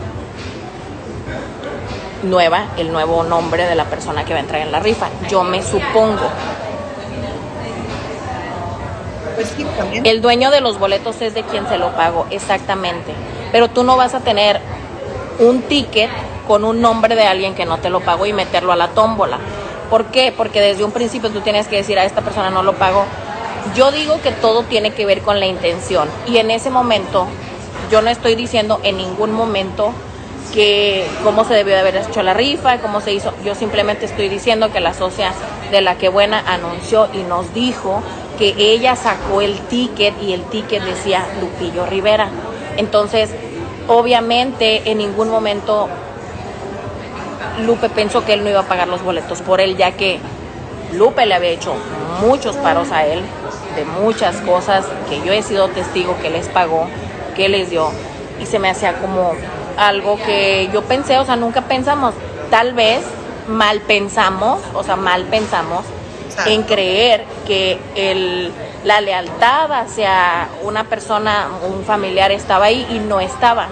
[2.23, 5.09] nueva, el nuevo nombre de la persona que va a entrar en la rifa.
[5.29, 6.27] Yo me supongo.
[9.39, 9.55] Pues
[10.03, 13.13] el dueño de los boletos es de quien se lo pago, exactamente.
[13.53, 14.59] Pero tú no vas a tener
[15.39, 16.09] un ticket
[16.45, 19.39] con un nombre de alguien que no te lo pagó y meterlo a la tómbola.
[19.89, 20.33] ¿Por qué?
[20.35, 23.05] Porque desde un principio tú tienes que decir a esta persona no lo pago.
[23.75, 27.25] Yo digo que todo tiene que ver con la intención y en ese momento
[27.89, 29.93] yo no estoy diciendo en ningún momento
[30.53, 33.33] que cómo se debió de haber hecho la rifa, cómo se hizo.
[33.45, 35.31] Yo simplemente estoy diciendo que la socia
[35.71, 38.03] de la que buena anunció y nos dijo
[38.39, 42.29] que ella sacó el ticket y el ticket decía Lupillo Rivera.
[42.77, 43.29] Entonces,
[43.89, 45.89] obviamente en ningún momento
[47.65, 50.19] Lupe pensó que él no iba a pagar los boletos por él, ya que
[50.93, 51.73] Lupe le había hecho
[52.21, 53.21] muchos paros a él,
[53.75, 56.87] de muchas cosas que yo he sido testigo que les pagó,
[57.35, 57.91] que les dio,
[58.41, 59.33] y se me hacía como
[59.77, 62.13] algo que yo pensé, o sea, nunca pensamos,
[62.49, 63.01] tal vez
[63.49, 65.83] mal pensamos, o sea, mal pensamos
[66.45, 73.19] en creer que el, la lealtad hacia una persona, un familiar estaba ahí y no
[73.19, 73.69] estaba.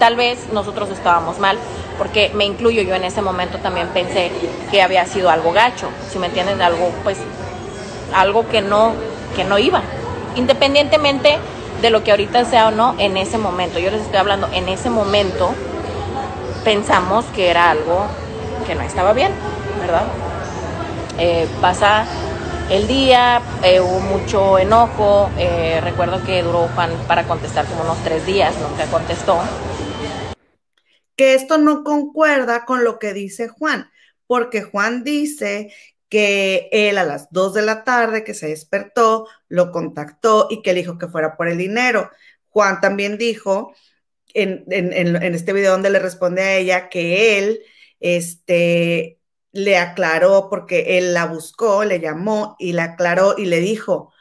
[0.00, 1.56] Tal vez nosotros estábamos mal,
[1.98, 4.32] porque me incluyo yo en ese momento también pensé
[4.72, 7.18] que había sido algo gacho, si me entienden, algo pues
[8.12, 8.92] algo que no
[9.36, 9.82] que no iba,
[10.34, 11.38] independientemente
[11.80, 13.78] de lo que ahorita sea o no en ese momento.
[13.78, 15.54] Yo les estoy hablando en ese momento
[16.64, 18.06] pensamos que era algo
[18.66, 19.30] que no estaba bien,
[19.80, 20.06] ¿verdad?
[21.18, 22.04] Eh, pasa
[22.70, 28.02] el día, eh, hubo mucho enojo, eh, recuerdo que duró Juan para contestar como unos
[28.04, 29.40] tres días, nunca contestó
[31.16, 33.90] que esto no concuerda con lo que dice Juan,
[34.26, 35.72] porque Juan dice
[36.08, 40.72] que él a las 2 de la tarde que se despertó, lo contactó y que
[40.72, 42.10] le dijo que fuera por el dinero.
[42.48, 43.74] Juan también dijo
[44.34, 44.64] en,
[45.34, 47.60] este video donde le responde a ella que él
[48.00, 49.20] este,
[49.52, 54.12] le aclaró porque él la buscó, le llamó y le aclaró y le dijo,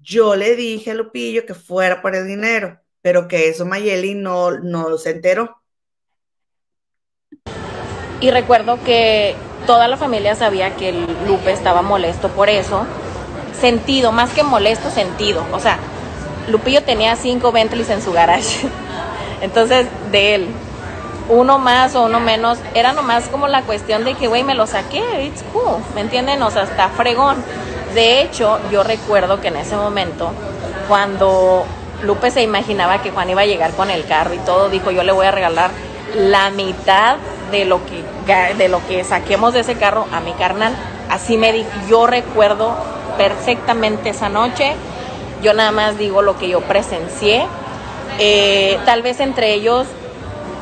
[0.00, 4.50] yo le dije a Lupillo que fuera por el dinero pero que eso Mayeli no,
[4.50, 5.62] no se enteró.
[8.20, 9.34] Y recuerdo que
[9.66, 10.92] toda la familia sabía que
[11.26, 12.84] Lupe estaba molesto por eso.
[13.58, 15.44] Sentido, más que molesto, sentido.
[15.52, 15.78] O sea,
[16.48, 18.68] Lupillo tenía cinco Bentleys en su garage.
[19.40, 20.48] Entonces, de él,
[21.28, 24.66] uno más o uno menos, era nomás como la cuestión de que, güey, me lo
[24.66, 26.42] saqué, it's cool, ¿me entienden?
[26.42, 27.36] O sea, está fregón.
[27.94, 30.32] De hecho, yo recuerdo que en ese momento,
[30.88, 31.64] cuando
[32.02, 35.02] Lupe se imaginaba que Juan iba a llegar con el carro y todo, dijo, yo
[35.02, 35.70] le voy a regalar
[36.16, 37.16] la mitad
[37.50, 38.02] de lo que,
[38.54, 40.74] de lo que saquemos de ese carro a mi carnal.
[41.10, 42.74] Así me dijo, yo recuerdo
[43.16, 44.74] perfectamente esa noche,
[45.42, 47.46] yo nada más digo lo que yo presencié.
[48.18, 49.86] Eh, tal vez entre ellos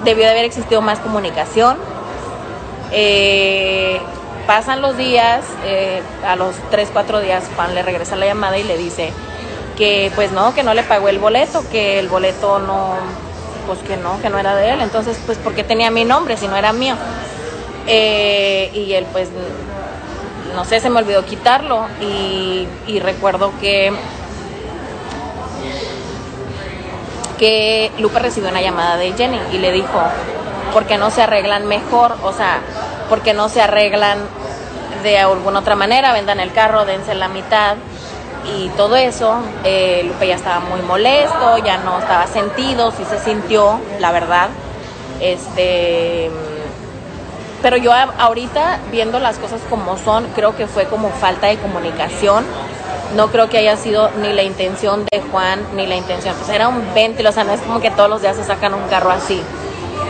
[0.04, 1.76] debió de haber existido más comunicación.
[2.92, 4.00] Eh,
[4.46, 8.62] pasan los días, eh, a los 3, 4 días Juan le regresa la llamada y
[8.62, 9.12] le dice
[9.76, 12.94] que pues no, que no le pagó el boleto, que el boleto no,
[13.66, 14.80] pues que no, que no era de él.
[14.80, 16.94] Entonces, pues, ¿por qué tenía mi nombre si no era mío?
[17.86, 19.28] Eh, y él, pues,
[20.54, 21.86] no sé, se me olvidó quitarlo.
[22.00, 23.92] Y recuerdo que,
[27.38, 30.00] que Lupe recibió una llamada de Jenny y le dijo,
[30.72, 32.16] ¿por qué no se arreglan mejor?
[32.22, 32.60] O sea,
[33.08, 34.18] ¿por qué no se arreglan
[35.02, 36.12] de alguna otra manera?
[36.12, 37.76] Vendan el carro, dense la mitad
[38.54, 43.18] y todo eso, eh, Lupe ya estaba muy molesto, ya no estaba sentido, sí se
[43.18, 44.48] sintió, la verdad.
[45.20, 46.30] Este,
[47.62, 52.44] pero yo ahorita viendo las cosas como son, creo que fue como falta de comunicación.
[53.14, 56.34] No creo que haya sido ni la intención de Juan ni la intención.
[56.36, 58.74] Pues era un ventilo, o sea, no es como que todos los días se sacan
[58.74, 59.40] un carro así.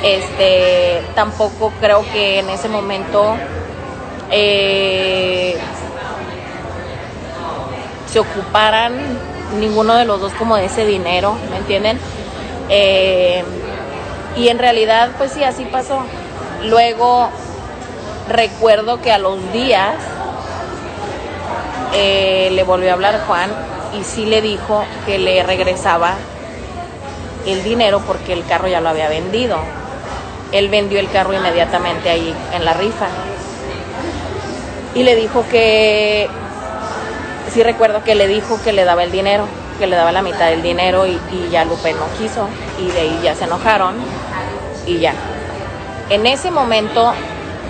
[0.02, 3.36] Este, tampoco creo que en ese momento
[4.30, 5.56] eh,
[8.10, 8.92] se ocuparan
[9.58, 11.98] ninguno de los dos como de ese dinero, ¿me entienden?
[12.68, 13.44] Eh,
[14.36, 16.00] y en realidad, pues sí, así pasó.
[16.64, 17.28] Luego
[18.28, 19.94] recuerdo que a los días
[21.94, 23.50] eh, le volvió a hablar Juan
[23.98, 26.14] y sí le dijo que le regresaba
[27.46, 29.58] el dinero porque el carro ya lo había vendido.
[30.52, 33.08] Él vendió el carro inmediatamente ahí en la rifa.
[34.94, 36.28] Y le dijo que
[37.52, 39.46] sí recuerdo que le dijo que le daba el dinero,
[39.78, 41.18] que le daba la mitad del dinero y,
[41.50, 43.94] ya Lupe no quiso y de ahí ya se enojaron
[44.86, 45.14] y ya.
[46.08, 47.12] En ese momento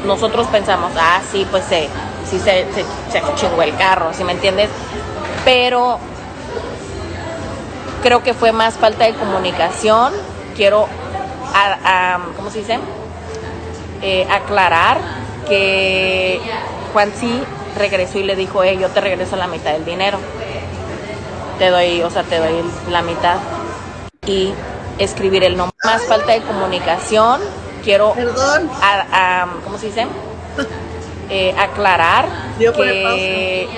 [0.04, 1.88] nosotros pensamos, ah, sí, pues se,
[2.30, 2.84] sí se, se,
[3.36, 4.68] chingó el carro, ¿sí me entiendes?
[5.44, 5.98] Pero
[8.02, 10.12] creo que fue más falta de comunicación.
[10.56, 10.88] Quiero,
[12.36, 12.78] ¿cómo se dice?
[14.02, 14.98] Eh, aclarar
[15.48, 16.40] que
[16.92, 17.42] Juan sí
[17.76, 20.18] regresó y le dijo, hey, yo te regreso la mitad del dinero.
[21.58, 23.36] Te doy, o sea, te doy la mitad.
[24.26, 24.52] Y
[24.98, 25.76] escribir el nombre.
[25.84, 27.40] Más falta de comunicación.
[27.84, 28.68] Quiero, Perdón.
[29.64, 30.06] ¿cómo se dice?
[31.28, 32.26] Eh, aclarar
[32.58, 33.68] que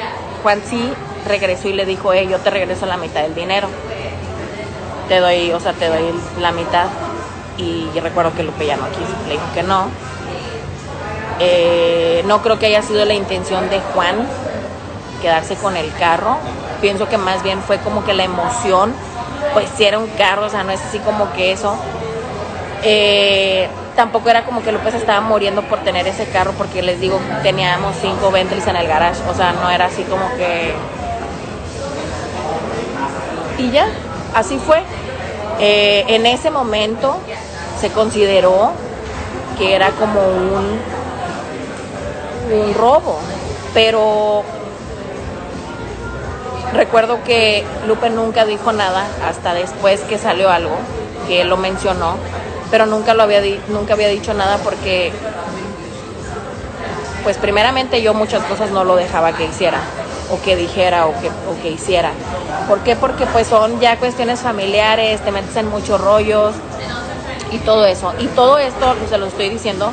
[0.43, 0.93] Juan sí
[1.27, 3.69] regresó y le dijo, hey, yo te regreso la mitad del dinero.
[5.09, 6.87] Te doy, o sea, te doy la mitad.
[7.57, 9.89] Y recuerdo que Lupe ya no quiso, le dijo que no
[11.41, 14.17] eh, no creo que haya sido la intención de Juan
[15.23, 16.37] quedarse con el carro.
[16.81, 18.93] Pienso que más bien fue como que la emoción,
[19.53, 21.77] pues si era un carro, o sea, no es así como que eso.
[22.83, 23.69] Eh,
[23.99, 27.97] tampoco era como que López estaba muriendo por tener ese carro, porque les digo, teníamos
[28.01, 30.73] cinco Bentleys en el garage, o sea, no era así como que...
[33.59, 33.89] Y ya,
[34.37, 34.85] así fue.
[35.59, 37.17] Eh, en ese momento
[37.81, 38.71] se consideró
[39.59, 40.79] que era como un
[42.53, 43.19] un robo,
[43.75, 44.45] pero
[46.73, 50.77] recuerdo que Lupe nunca dijo nada hasta después que salió algo,
[51.27, 52.15] que él lo mencionó,
[52.71, 55.13] pero nunca lo había nunca había dicho nada porque
[57.23, 59.81] pues primeramente yo muchas cosas no lo dejaba que hiciera
[60.31, 62.11] o que dijera o que, o que hiciera.
[62.69, 62.97] ¿Por qué?
[62.97, 66.55] Porque pues son ya cuestiones familiares, te metes en muchos rollos
[67.51, 68.13] y todo eso.
[68.19, 69.91] Y todo esto se lo estoy diciendo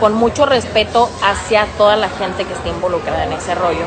[0.00, 3.84] con mucho respeto hacia toda la gente que está involucrada en ese rollo.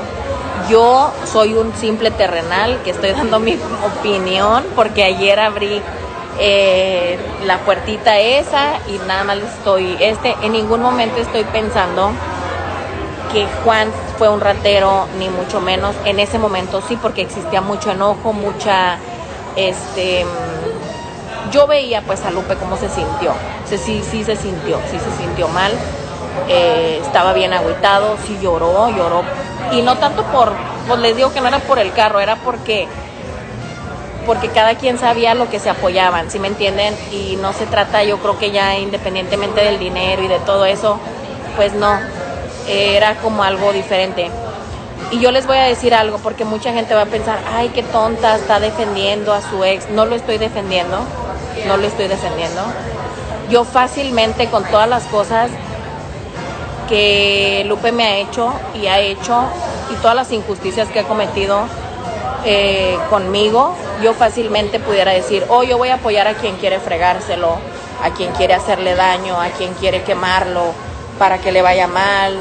[0.70, 5.82] Yo soy un simple terrenal que estoy dando mi opinión porque ayer abrí
[6.40, 12.12] eh, la puertita esa y nada más estoy, este, en ningún momento estoy pensando
[13.32, 15.96] que Juan fue un ratero, ni mucho menos.
[16.06, 18.98] En ese momento sí, porque existía mucho enojo, mucha,
[19.56, 20.26] este,
[21.52, 23.34] yo veía pues a Lupe cómo se sintió.
[23.66, 25.72] Sí, sí, sí se sintió, sí se sintió mal.
[26.48, 29.24] Eh, estaba bien agüitado, sí lloró, lloró.
[29.72, 30.54] Y no tanto por,
[30.88, 32.88] pues les digo que no era por el carro, era porque
[34.26, 36.96] porque cada quien sabía lo que se apoyaban, ¿sí me entienden?
[37.12, 41.00] Y no se trata, yo creo que ya independientemente del dinero y de todo eso,
[41.56, 42.00] pues no,
[42.68, 44.30] era como algo diferente.
[45.12, 47.84] Y yo les voy a decir algo, porque mucha gente va a pensar, ay, qué
[47.84, 49.90] tonta, está defendiendo a su ex.
[49.90, 50.98] No lo estoy defendiendo,
[51.68, 52.62] no lo estoy defendiendo.
[53.50, 55.52] Yo fácilmente con todas las cosas
[56.90, 59.44] que Lupe me ha hecho y ha hecho
[59.92, 61.68] y todas las injusticias que ha cometido
[62.46, 67.58] eh, conmigo, yo fácilmente pudiera decir, oh, yo voy a apoyar a quien quiere fregárselo,
[68.02, 70.74] a quien quiere hacerle daño, a quien quiere quemarlo
[71.18, 72.36] para que le vaya mal.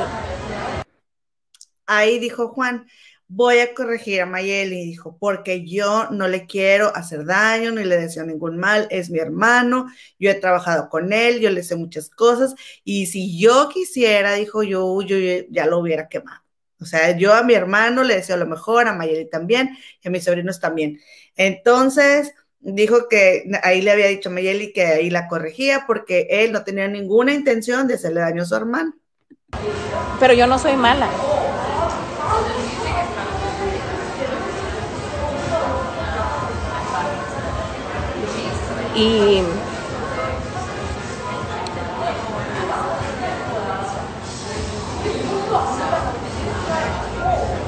[1.86, 2.86] Ahí dijo Juan,
[3.34, 7.96] voy a corregir a Mayeli, dijo, porque yo no le quiero hacer daño, ni le
[7.96, 9.86] deseo ningún mal, es mi hermano,
[10.18, 14.62] yo he trabajado con él, yo le sé muchas cosas, y si yo quisiera, dijo
[14.62, 15.16] yo, yo
[15.50, 16.41] ya lo hubiera quemado.
[16.82, 20.10] O sea, yo a mi hermano le deseo lo mejor, a Mayeli también, y a
[20.10, 21.00] mis sobrinos también.
[21.36, 26.52] Entonces, dijo que ahí le había dicho a Mayeli que ahí la corregía porque él
[26.52, 28.94] no tenía ninguna intención de hacerle daño a su hermano.
[30.20, 31.08] Pero yo no soy mala.
[38.94, 39.42] Y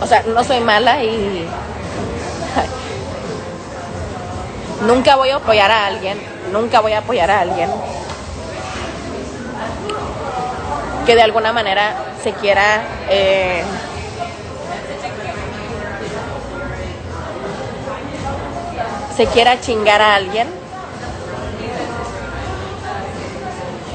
[0.04, 1.48] o sea, no soy mala y
[4.86, 6.20] nunca voy a apoyar a alguien,
[6.52, 7.70] nunca voy a apoyar a alguien
[11.06, 13.64] que de alguna manera se quiera eh,
[19.16, 20.48] se quiera chingar a alguien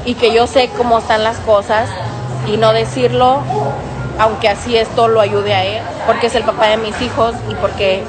[0.04, 1.88] y que yo sé cómo están las cosas
[2.48, 3.42] y no decirlo,
[4.18, 7.54] aunque así esto lo ayude a él, porque es el papá de mis hijos y
[7.54, 8.02] porque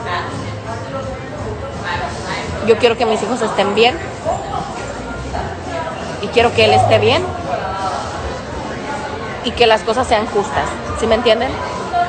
[2.68, 3.98] yo quiero que mis hijos estén bien
[6.22, 7.24] y quiero que él esté bien
[9.44, 10.70] y que las cosas sean justas,
[11.00, 11.50] ¿sí me entienden?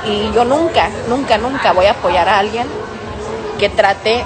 [0.07, 2.67] Y yo nunca, nunca, nunca voy a apoyar a alguien
[3.59, 4.25] que trate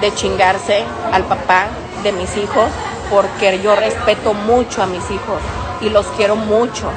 [0.00, 1.68] de chingarse al papá
[2.02, 2.68] de mis hijos
[3.10, 5.40] porque yo respeto mucho a mis hijos
[5.80, 6.90] y los quiero mucho.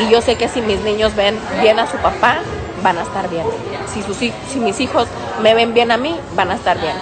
[0.00, 2.40] Y yo sé que si mis niños ven bien a su papá,
[2.86, 3.44] van a estar bien.
[3.92, 5.08] Si, sus, si mis hijos
[5.42, 6.94] me ven bien a mí, van a estar bien.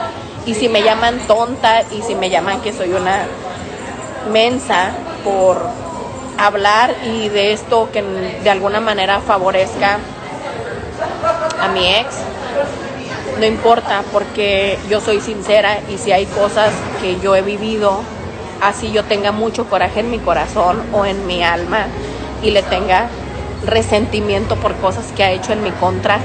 [0.47, 3.26] Y si me llaman tonta y si me llaman que soy una
[4.32, 5.61] mensa por
[6.39, 9.99] hablar y de esto que de alguna manera favorezca
[11.61, 12.16] a mi ex,
[13.39, 16.72] no importa porque yo soy sincera y si hay cosas
[17.03, 18.01] que yo he vivido,
[18.62, 21.89] así yo tenga mucho coraje en mi corazón o en mi alma
[22.43, 23.11] y le tenga
[23.67, 26.19] resentimiento por cosas que ha hecho en mi contra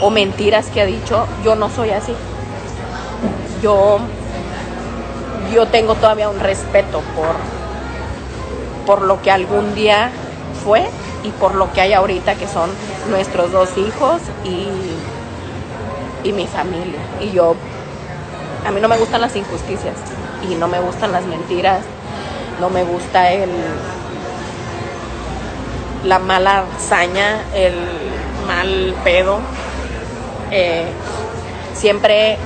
[0.00, 2.12] o mentiras que ha dicho, yo no soy así.
[3.62, 3.98] Yo,
[5.52, 7.36] yo tengo todavía un respeto por,
[8.86, 10.10] por lo que algún día
[10.64, 10.86] fue
[11.24, 12.70] y por lo que hay ahorita que son
[13.10, 14.68] nuestros dos hijos y
[16.26, 16.98] y mi familia.
[17.20, 17.54] Y yo,
[18.66, 19.94] a mí no me gustan las injusticias
[20.50, 21.82] y no me gustan las mentiras,
[22.60, 23.48] no me gusta el
[26.06, 27.74] la mala hazaña, el
[28.46, 29.40] mal pedo.
[30.50, 30.86] Eh,
[31.74, 32.38] siempre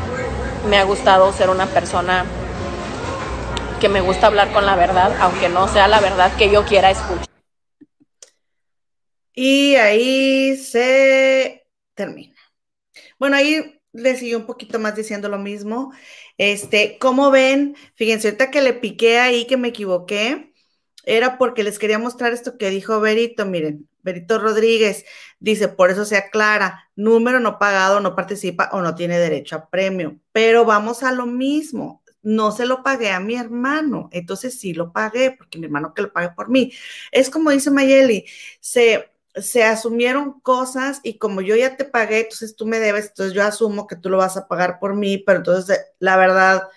[0.69, 2.25] me ha gustado ser una persona
[3.81, 6.91] que me gusta hablar con la verdad, aunque no sea la verdad que yo quiera
[6.91, 7.27] escuchar.
[9.35, 12.37] Y ahí se termina.
[13.19, 15.93] Bueno, ahí le siguió un poquito más diciendo lo mismo.
[16.37, 17.77] Este, ¿cómo ven?
[17.95, 20.50] Fíjense, ahorita que le piqué ahí que me equivoqué,
[21.05, 23.47] era porque les quería mostrar esto que dijo Berito.
[23.47, 25.05] Miren, Berito Rodríguez
[25.39, 29.69] dice, por eso se aclara, número no pagado, no participa o no tiene derecho a
[29.71, 30.19] premio.
[30.33, 32.03] Pero vamos a lo mismo.
[32.23, 36.03] No se lo pagué a mi hermano, entonces sí lo pagué, porque mi hermano que
[36.03, 36.71] lo pague por mí.
[37.13, 38.27] Es como dice Mayeli,
[38.61, 43.33] se, se asumieron cosas y como yo ya te pagué, entonces tú me debes, entonces
[43.35, 46.69] yo asumo que tú lo vas a pagar por mí, pero entonces la verdad,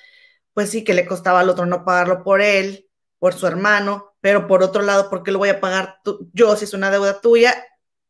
[0.53, 2.89] pues sí que le costaba al otro no pagarlo por él,
[3.19, 5.99] por su hermano, pero por otro lado, ¿por qué lo voy a pagar
[6.31, 7.61] yo si es una deuda tuya?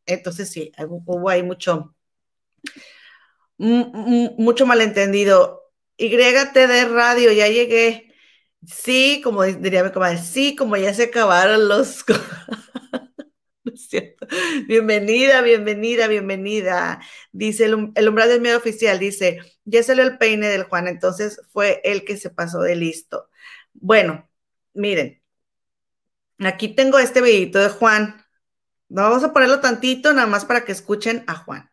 [0.06, 1.96] Entonces sí, hubo ahí mucho,
[3.58, 5.72] mucho malentendido.
[5.98, 8.14] YTD Radio, ya llegué.
[8.64, 12.06] Sí, como diría mi comadre, sí, como ya se acabaron los...
[14.68, 17.02] Bienvenida, bienvenida, bienvenida.
[17.32, 21.42] Dice el, el, umbral del miedo oficial, dice, ya salió el peine del Juan, entonces
[21.52, 23.30] fue el que se pasó de listo.
[23.74, 24.30] Bueno,
[24.74, 25.23] miren,
[26.46, 28.26] aquí tengo este videito de Juan.
[28.90, 31.72] Vamos a ponerlo tantito nada más para que escuchen a Juan.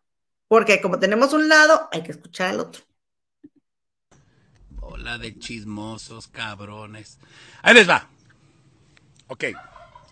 [0.49, 2.83] Porque como tenemos un lado, hay que escuchar al otro.
[4.71, 7.19] Bola de chismosos, cabrones.
[7.63, 8.09] Ahí les va.
[9.29, 9.45] Ok.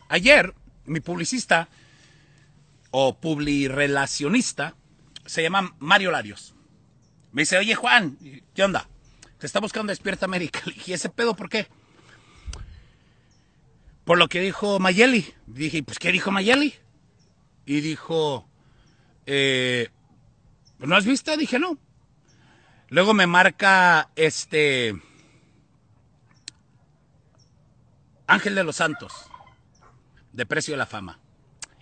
[0.08, 0.54] Ayer,
[0.84, 1.68] mi publicista
[2.90, 4.74] o publirelacionista
[5.26, 6.54] se llama Mario Larios.
[7.32, 8.16] Me dice, oye Juan,
[8.54, 8.88] ¿qué onda?
[9.38, 10.60] Te está buscando Despierta América.
[10.86, 11.68] ¿Y ese pedo por qué?
[14.08, 15.34] Por lo que dijo Mayeli.
[15.46, 16.72] Dije, pues ¿qué dijo Mayeli?
[17.66, 18.48] Y dijo,
[19.26, 19.90] eh,
[20.78, 21.36] ¿no has visto?
[21.36, 21.76] Dije, no.
[22.88, 24.98] Luego me marca este
[28.26, 29.12] Ángel de los Santos,
[30.32, 31.20] de Precio de la Fama.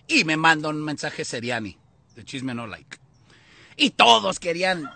[0.09, 1.77] Y me manda un mensaje Seriani,
[2.13, 2.97] de Chisme No Like.
[3.77, 4.91] Y todos querían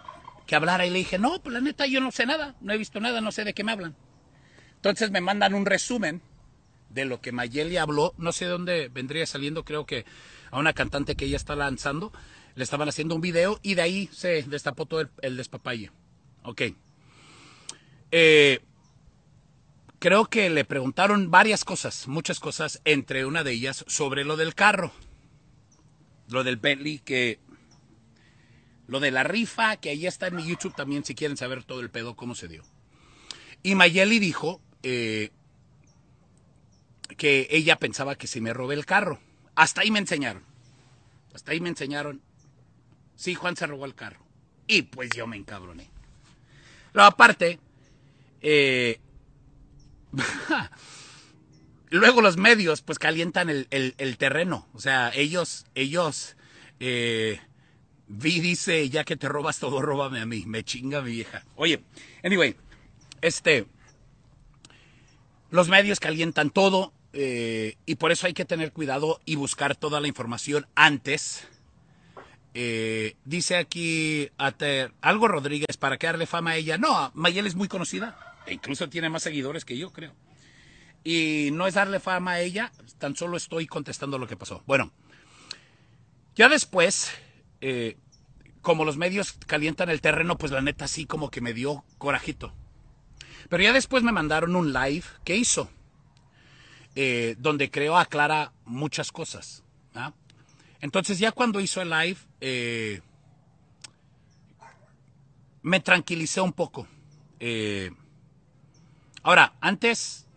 [0.45, 2.77] que hablara y le dije, no, pues la neta yo no sé nada, no he
[2.77, 3.95] visto nada, no sé de qué me hablan.
[4.75, 6.21] Entonces me mandan un resumen
[6.93, 10.05] de lo que Mayeli habló, no sé de dónde vendría saliendo, creo que
[10.51, 12.11] a una cantante que ella está lanzando,
[12.55, 15.91] le estaban haciendo un video y de ahí se destapó todo el, despapalle.
[16.43, 16.61] Ok.
[18.11, 18.59] Eh,
[19.99, 24.53] creo que le preguntaron varias cosas, muchas cosas, entre una de ellas sobre lo del
[24.53, 24.91] carro,
[26.29, 27.39] lo del Bentley, que
[28.87, 31.79] lo de la rifa, que ahí está en mi YouTube también si quieren saber todo
[31.79, 32.63] el pedo, cómo se dio.
[33.63, 35.29] Y Mayeli dijo eh,
[37.17, 39.19] que ella pensaba que se me robé el carro.
[39.55, 40.43] Hasta ahí me enseñaron.
[41.33, 42.21] Hasta ahí me enseñaron.
[43.15, 44.25] Sí, Juan se robó el carro.
[44.67, 45.89] Y pues yo me encabroné.
[46.93, 47.59] Luego aparte,
[48.41, 48.99] eh,
[51.89, 54.67] luego los medios pues calientan el, terreno.
[54.73, 56.35] O sea, ellos, ellos,
[56.79, 57.39] eh,
[58.07, 60.43] vi dice, ya que te robas todo, róbame a mí.
[60.45, 61.45] Me chinga mi vieja.
[61.55, 61.83] Oye,
[62.23, 62.55] anyway,
[63.21, 63.65] este,
[65.49, 66.93] los medios calientan todo.
[67.13, 71.47] Eh, y por eso hay que tener cuidado y buscar toda la información antes.
[72.53, 76.77] Eh, dice aquí algo Rodríguez para que darle fama a ella.
[76.77, 78.17] No, Mayel es muy conocida.
[78.45, 80.13] E incluso tiene más seguidores que yo, creo.
[81.03, 84.63] Y no es darle fama a ella, tan solo estoy contestando lo que pasó.
[84.67, 84.91] Bueno,
[86.35, 87.11] ya después,
[87.59, 87.97] eh,
[88.61, 92.53] como los medios calientan el terreno, pues la neta sí como que me dio corajito.
[93.49, 95.69] Pero ya después me mandaron un live que hizo
[96.93, 99.63] eh, donde creo aclara muchas cosas.
[99.95, 100.13] ¿ah?
[100.81, 103.01] Entonces ya cuando hizo el live, eh,
[105.61, 106.87] me tranquilicé un poco.
[107.39, 107.91] Eh,
[109.23, 110.27] ahora, antes,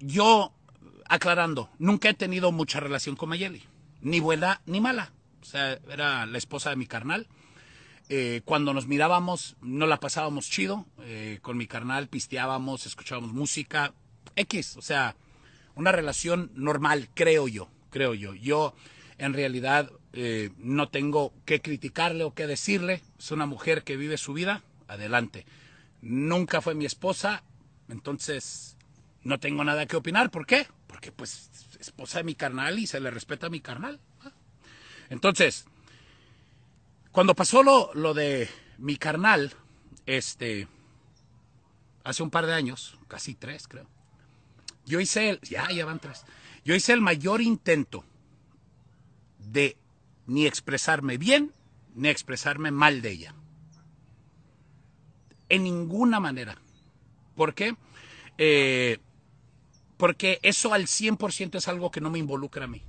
[0.00, 0.52] yo,
[1.08, 3.62] aclarando, nunca he tenido mucha relación con Mayeli,
[4.00, 5.12] ni buena ni mala.
[5.40, 7.28] O sea, era la esposa de mi carnal.
[8.44, 10.84] cuando nos mirábamos, no la pasábamos chido.
[11.42, 13.92] con mi carnal pisteábamos, escuchábamos música,
[14.36, 15.16] X, o sea,
[15.74, 18.34] una relación normal, creo yo, creo yo.
[18.34, 18.74] Yo
[19.18, 24.16] en realidad eh, no tengo que criticarle o que decirle, es una mujer que vive
[24.16, 25.46] su vida, adelante.
[26.02, 27.42] Nunca fue mi esposa,
[27.88, 28.76] entonces
[29.22, 30.66] no tengo nada que opinar, ¿por qué?
[30.86, 31.50] Porque pues
[31.80, 34.00] esposa de mi carnal y se le respeta a mi carnal.
[35.08, 35.66] Entonces,
[37.12, 38.48] cuando pasó lo, lo de
[38.78, 39.52] mi carnal,
[40.04, 40.68] este,
[42.04, 43.86] hace un par de años, casi tres creo,
[44.86, 46.24] yo hice el, ya, ya van tres.
[46.64, 48.04] Yo hice el mayor intento
[49.38, 49.76] de
[50.26, 51.52] ni expresarme bien
[51.94, 53.34] ni expresarme mal de ella.
[55.48, 56.58] En ninguna manera.
[57.34, 57.74] ¿Por qué?
[58.38, 58.98] Eh,
[59.96, 62.82] porque eso al 100% es algo que no me involucra a mí.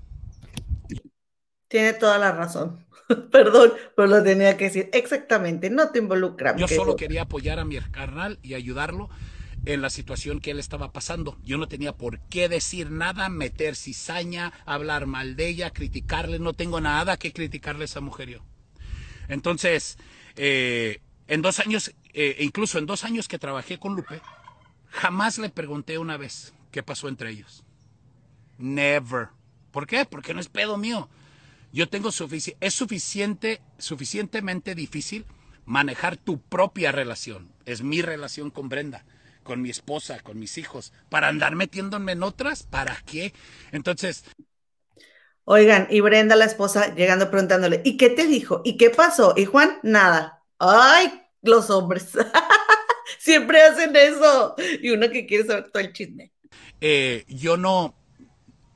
[1.67, 2.85] Tiene toda la razón.
[3.31, 4.89] Perdón, pero lo tenía que decir.
[4.93, 6.55] Exactamente, no te involucra.
[6.57, 9.09] Yo solo quería apoyar a mi carnal y ayudarlo
[9.67, 11.37] en la situación que él estaba pasando.
[11.43, 16.39] Yo no tenía por qué decir nada, meter cizaña, hablar mal de ella, criticarle.
[16.39, 18.39] No tengo nada que criticarle a esa mujer yo.
[19.27, 19.97] Entonces,
[20.37, 24.21] eh, en dos años, eh, incluso en dos años que trabajé con Lupe,
[24.89, 27.65] jamás le pregunté una vez qué pasó entre ellos.
[28.57, 29.29] Never.
[29.71, 30.05] ¿Por qué?
[30.05, 31.09] Porque no es pedo mío.
[31.73, 35.25] Yo tengo suficiente, es suficiente, suficientemente difícil
[35.65, 37.51] manejar tu propia relación.
[37.65, 39.03] Es mi relación con Brenda
[39.47, 43.33] con mi esposa, con mis hijos, para andar metiéndome en otras, ¿para qué?
[43.71, 44.25] Entonces...
[45.45, 48.61] Oigan, y Brenda, la esposa, llegando preguntándole, ¿y qué te dijo?
[48.65, 49.33] ¿Y qué pasó?
[49.37, 50.43] Y Juan, nada.
[50.59, 52.09] Ay, los hombres.
[53.19, 54.55] Siempre hacen eso.
[54.81, 56.33] Y uno que quiere saber todo el chisme.
[56.81, 57.95] Eh, yo no,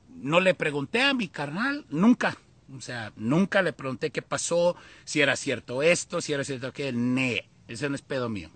[0.08, 2.38] no le pregunté a mi carnal, nunca.
[2.74, 4.74] O sea, nunca le pregunté qué pasó,
[5.04, 6.96] si era cierto esto, si era cierto aquello.
[6.96, 8.50] Ne, ese no es pedo mío.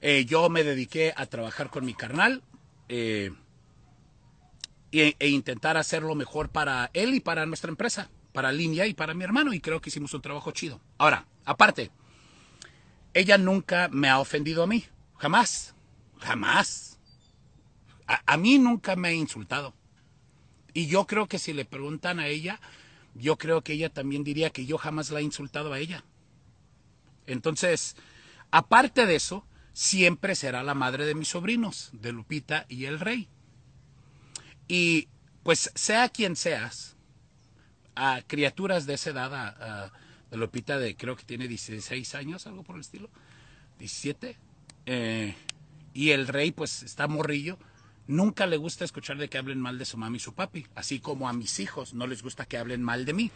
[0.00, 2.42] Eh, yo me dediqué a trabajar con mi carnal
[2.88, 3.32] e,
[4.92, 9.14] e, intentar hacer lo mejor para él y para nuestra empresa, para Línea y para
[9.14, 10.80] mi hermano, y creo que hicimos un trabajo chido.
[10.98, 11.90] Ahora, aparte,
[13.12, 14.84] ella nunca me ha ofendido a mí,
[15.16, 15.74] jamás,
[16.18, 16.98] jamás.
[18.06, 19.74] A, a mí nunca me ha insultado.
[20.74, 22.60] Y yo creo que si le preguntan a ella,
[23.14, 26.04] yo creo que ella también diría que yo jamás la he insultado a ella.
[27.26, 27.96] Entonces,
[28.50, 29.44] aparte de eso,
[29.78, 33.28] siempre será la madre de mis sobrinos, de Lupita y el rey.
[34.66, 35.06] Y
[35.44, 36.96] pues sea quien seas,
[37.94, 39.92] a criaturas de esa edad, a,
[40.32, 43.08] Lupita de creo que tiene 16 años, algo por el estilo,
[43.78, 44.36] 17,
[44.86, 45.36] eh,
[45.94, 47.56] y el rey pues está morrillo,
[48.08, 50.98] nunca le gusta escuchar de que hablen mal de su mami y su papi, así
[50.98, 53.30] como a mis hijos no les gusta que hablen mal de mí.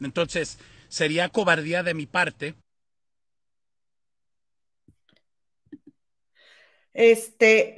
[0.00, 0.58] Entonces,
[0.88, 2.54] sería cobardía de mi parte.
[6.94, 7.76] Este,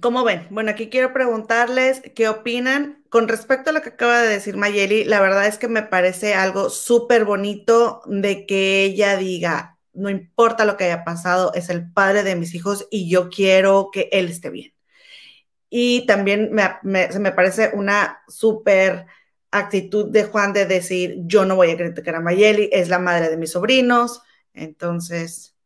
[0.00, 0.46] ¿cómo ven?
[0.50, 5.04] Bueno, aquí quiero preguntarles qué opinan con respecto a lo que acaba de decir Mayeli.
[5.04, 10.64] La verdad es que me parece algo súper bonito de que ella diga, no importa
[10.64, 14.28] lo que haya pasado, es el padre de mis hijos y yo quiero que él
[14.28, 14.74] esté bien.
[15.70, 19.06] Y también me, me parece una súper
[19.50, 23.28] actitud de Juan de decir, yo no voy a criticar a Mayeli, es la madre
[23.30, 24.22] de mis sobrinos.
[24.52, 25.56] Entonces,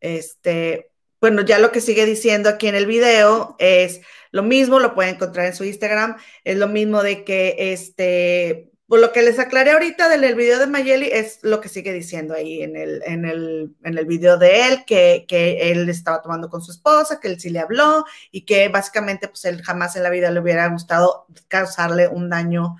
[0.00, 0.93] este,
[1.24, 5.14] bueno, ya lo que sigue diciendo aquí en el video es lo mismo, lo pueden
[5.14, 9.70] encontrar en su Instagram, es lo mismo de que este, por lo que les aclaré
[9.70, 13.74] ahorita del video de Mayeli es lo que sigue diciendo ahí en el, en el,
[13.84, 17.40] en el video de él, que, que, él estaba tomando con su esposa, que él
[17.40, 21.26] sí le habló y que básicamente pues él jamás en la vida le hubiera gustado
[21.48, 22.76] causarle un daño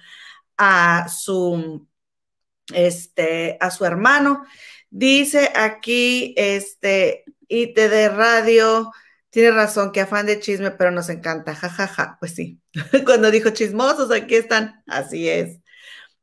[0.58, 1.88] a su,
[2.74, 4.44] este, a su hermano.
[4.90, 7.23] Dice aquí, este,
[7.74, 8.90] de Radio,
[9.30, 12.16] tiene razón, que afán de chisme, pero nos encanta, jajaja, ja, ja.
[12.20, 12.60] pues sí.
[13.04, 15.60] Cuando dijo chismosos, aquí están, así es.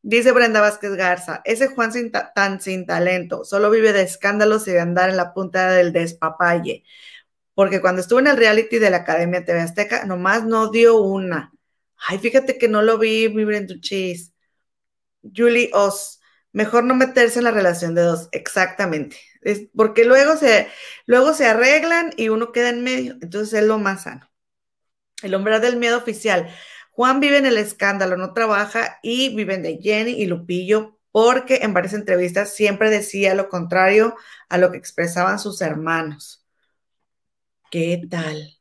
[0.04, 1.92] Dice Brenda Vázquez Garza, ese Juan
[2.36, 6.84] tan sin talento, solo vive de escándalos y de andar en la punta del despapalle.
[7.54, 11.52] Porque cuando estuvo en el reality de la Academia TV Azteca, nomás no dio una.
[12.08, 14.34] Ay, fíjate que no lo vi, mi Brenduchis.
[15.22, 16.20] Julie Oz,
[16.52, 19.18] mejor no meterse en la relación de dos, exactamente.
[19.42, 20.68] Es porque luego se,
[21.06, 24.30] luego se arreglan y uno queda en medio, entonces es lo más sano.
[25.24, 26.50] El hombre del miedo oficial.
[26.92, 31.74] Juan vive en el escándalo, no trabaja y viven de Jenny y Lupillo porque en
[31.74, 34.16] varias entrevistas siempre decía lo contrario
[34.50, 36.46] a lo que expresaban sus hermanos.
[37.70, 38.60] ¿Qué tal?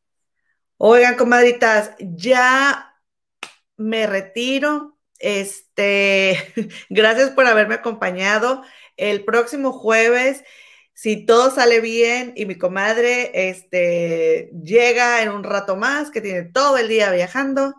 [0.76, 2.94] Oigan, comadritas, ya
[3.76, 4.96] me retiro.
[5.18, 6.38] Este,
[6.88, 8.62] gracias por haberme acompañado.
[8.96, 10.44] El próximo jueves
[11.00, 16.42] si todo sale bien y mi comadre este, llega en un rato más, que tiene
[16.42, 17.74] todo el día viajando,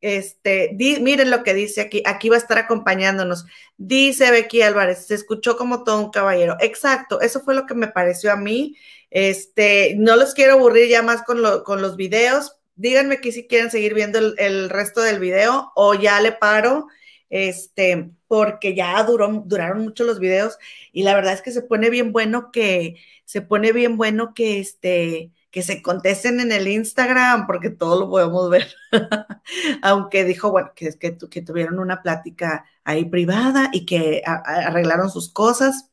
[0.00, 3.44] este, miren lo que dice aquí, aquí va a estar acompañándonos.
[3.76, 6.56] Dice Becky Álvarez, se escuchó como todo un caballero.
[6.58, 8.78] Exacto, eso fue lo que me pareció a mí.
[9.10, 12.56] Este, no los quiero aburrir ya más con, con los videos.
[12.76, 16.86] Díganme aquí si quieren seguir viendo el, el resto del video o ya le paro
[17.34, 20.56] este, porque ya duró, duraron mucho los videos
[20.92, 22.94] y la verdad es que se pone bien bueno que,
[23.24, 28.08] se pone bien bueno que, este, que se contesten en el Instagram, porque todo lo
[28.08, 28.72] podemos ver.
[29.82, 35.28] Aunque dijo, bueno, que, que, que tuvieron una plática ahí privada y que arreglaron sus
[35.32, 35.90] cosas.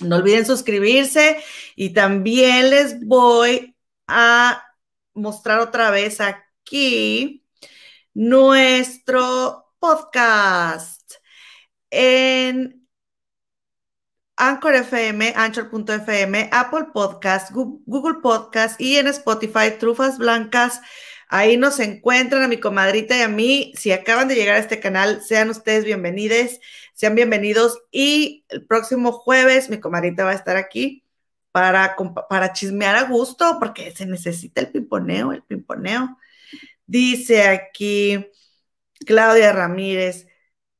[0.00, 1.38] No olviden suscribirse
[1.74, 3.76] y también les voy
[4.06, 4.62] a
[5.14, 7.46] mostrar otra vez aquí
[8.12, 11.14] nuestro podcast
[11.90, 12.86] en
[14.36, 20.80] Anchor FM, Anchor.fm, Apple Podcast, Google Podcast y en Spotify, Trufas Blancas.
[21.28, 23.72] Ahí nos encuentran a mi comadrita y a mí.
[23.76, 26.58] Si acaban de llegar a este canal, sean ustedes bienvenidos,
[26.92, 27.80] sean bienvenidos.
[27.90, 31.04] Y el próximo jueves mi comadrita va a estar aquí
[31.52, 31.96] para,
[32.28, 36.18] para chismear a gusto, porque se necesita el pimponeo, el pimponeo.
[36.86, 38.26] Dice aquí,
[39.06, 40.26] Claudia Ramírez,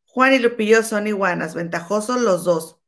[0.07, 2.81] Juan y Lupillo son iguanas, ventajosos los dos.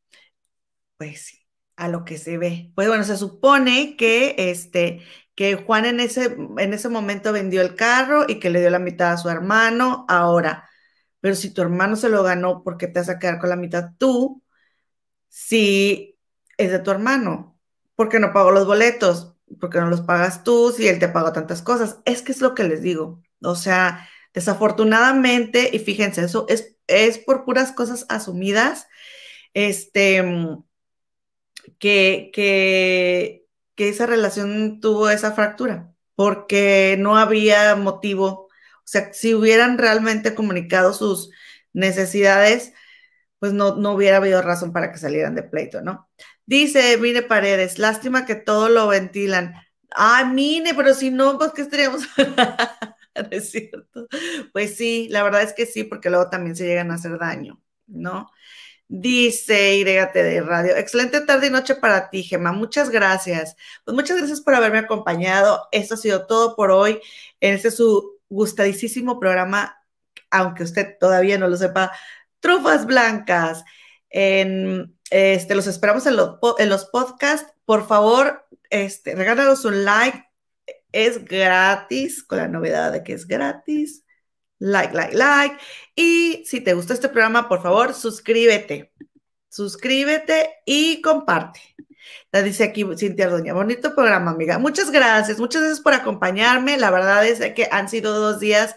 [0.97, 1.39] Pues sí,
[1.77, 2.73] a lo que se ve.
[2.75, 5.03] Pues bueno, se supone que este
[5.35, 8.79] que Juan en ese, en ese momento vendió el carro y que le dio la
[8.79, 10.05] mitad a su hermano.
[10.09, 10.69] Ahora,
[11.21, 13.57] pero si tu hermano se lo ganó, ¿por qué te vas a quedar con la
[13.57, 14.43] mitad tú?
[15.29, 16.19] Si
[16.59, 17.59] es de tu hermano,
[17.97, 19.37] ¿por qué no pagó los boletos?
[19.61, 22.01] ¿Por qué no los pagas tú si él te pagó tantas cosas?
[22.07, 23.23] Es que es lo que les digo.
[23.43, 28.87] O sea, Desafortunadamente, y fíjense, eso es, por puras cosas asumidas,
[29.55, 30.23] este,
[31.79, 38.49] que, que, que esa relación tuvo esa fractura, porque no había motivo.
[38.79, 41.31] O sea, si hubieran realmente comunicado sus
[41.73, 42.73] necesidades,
[43.39, 46.09] pues no, no hubiera habido razón para que salieran de pleito, ¿no?
[46.47, 49.55] Dice Mine Paredes, lástima que todo lo ventilan.
[49.91, 52.03] Ay, Mine, pero si no, pues ¿qué estaríamos
[53.31, 54.09] es cierto?
[54.53, 57.61] Pues sí, la verdad es que sí, porque luego también se llegan a hacer daño,
[57.87, 58.31] ¿no?
[58.89, 60.77] Dice YT de Radio.
[60.77, 62.53] Excelente tarde y noche para ti, Gema.
[62.53, 63.57] Muchas gracias.
[63.85, 65.67] Pues muchas gracias por haberme acompañado.
[65.73, 67.01] Esto ha sido todo por hoy
[67.41, 69.83] en este su gustadísimo programa,
[70.31, 71.93] aunque usted todavía no lo sepa,
[72.41, 73.65] Trufas Blancas.
[74.11, 76.17] En, este, los esperamos en,
[76.59, 77.51] en los podcasts.
[77.65, 80.32] Por favor, este, regálanos un like.
[80.93, 84.05] Es gratis, con la novedad de que es gratis.
[84.59, 85.57] Like, like, like.
[85.97, 88.93] Y si te gustó este programa, por favor, suscríbete.
[89.49, 91.61] Suscríbete y comparte.
[92.31, 93.55] La dice aquí Cintia Doña.
[93.55, 94.59] Bonito programa, amiga.
[94.59, 95.39] Muchas gracias.
[95.39, 96.79] Muchas gracias por acompañarme.
[96.79, 98.77] La verdad es que han sido dos días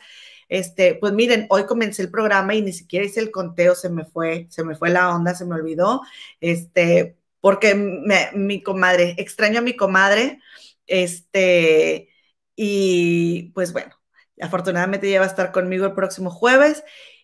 [0.50, 4.06] este, pues miren, hoy comencé el programa y ni siquiera hice el conteo, se me
[4.06, 6.02] fue, se me fue la onda, se me olvidó,
[6.40, 10.40] este, porque mi comadre, extraño a mi comadre,
[10.88, 12.10] este,
[12.56, 13.96] y pues bueno,
[14.42, 16.84] afortunadamente ya va a estar conmigo el próximo jueves,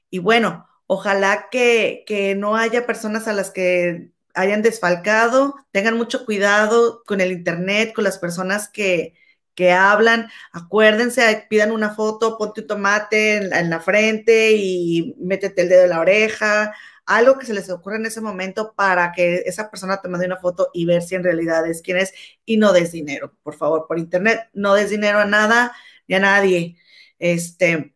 [0.10, 6.26] y bueno, ojalá que, que no haya personas a las que hayan desfalcado, tengan mucho
[6.26, 9.16] cuidado con el Internet, con las personas que,
[9.56, 15.70] que hablan, acuérdense, pidan una foto, ponte un tomate en, la frente y métete el
[15.70, 16.74] dedo en la oreja,
[17.16, 20.38] algo que se les ocurra en ese momento para que esa persona te mande una
[20.38, 22.14] foto y ver si en realidad es quién es
[22.46, 25.76] y no des dinero, por favor, por internet, no des dinero a nada
[26.08, 26.78] ni a nadie.
[27.20, 27.96] Este,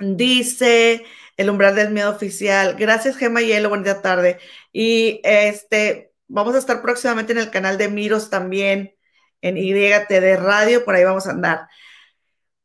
[0.00, 1.04] dice
[1.36, 2.76] el umbral del miedo oficial.
[2.78, 4.38] Gracias, Gemma Hielo, bonita tarde.
[4.72, 8.96] Y este, vamos a estar próximamente en el canal de Miros también
[9.42, 11.68] en YTD Radio, por ahí vamos a andar.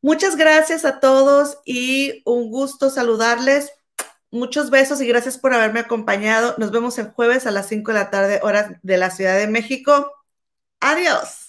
[0.00, 3.72] Muchas gracias a todos y un gusto saludarles.
[4.32, 6.54] Muchos besos y gracias por haberme acompañado.
[6.56, 9.46] Nos vemos el jueves a las 5 de la tarde, hora de la Ciudad de
[9.46, 10.10] México.
[10.80, 11.41] Adiós.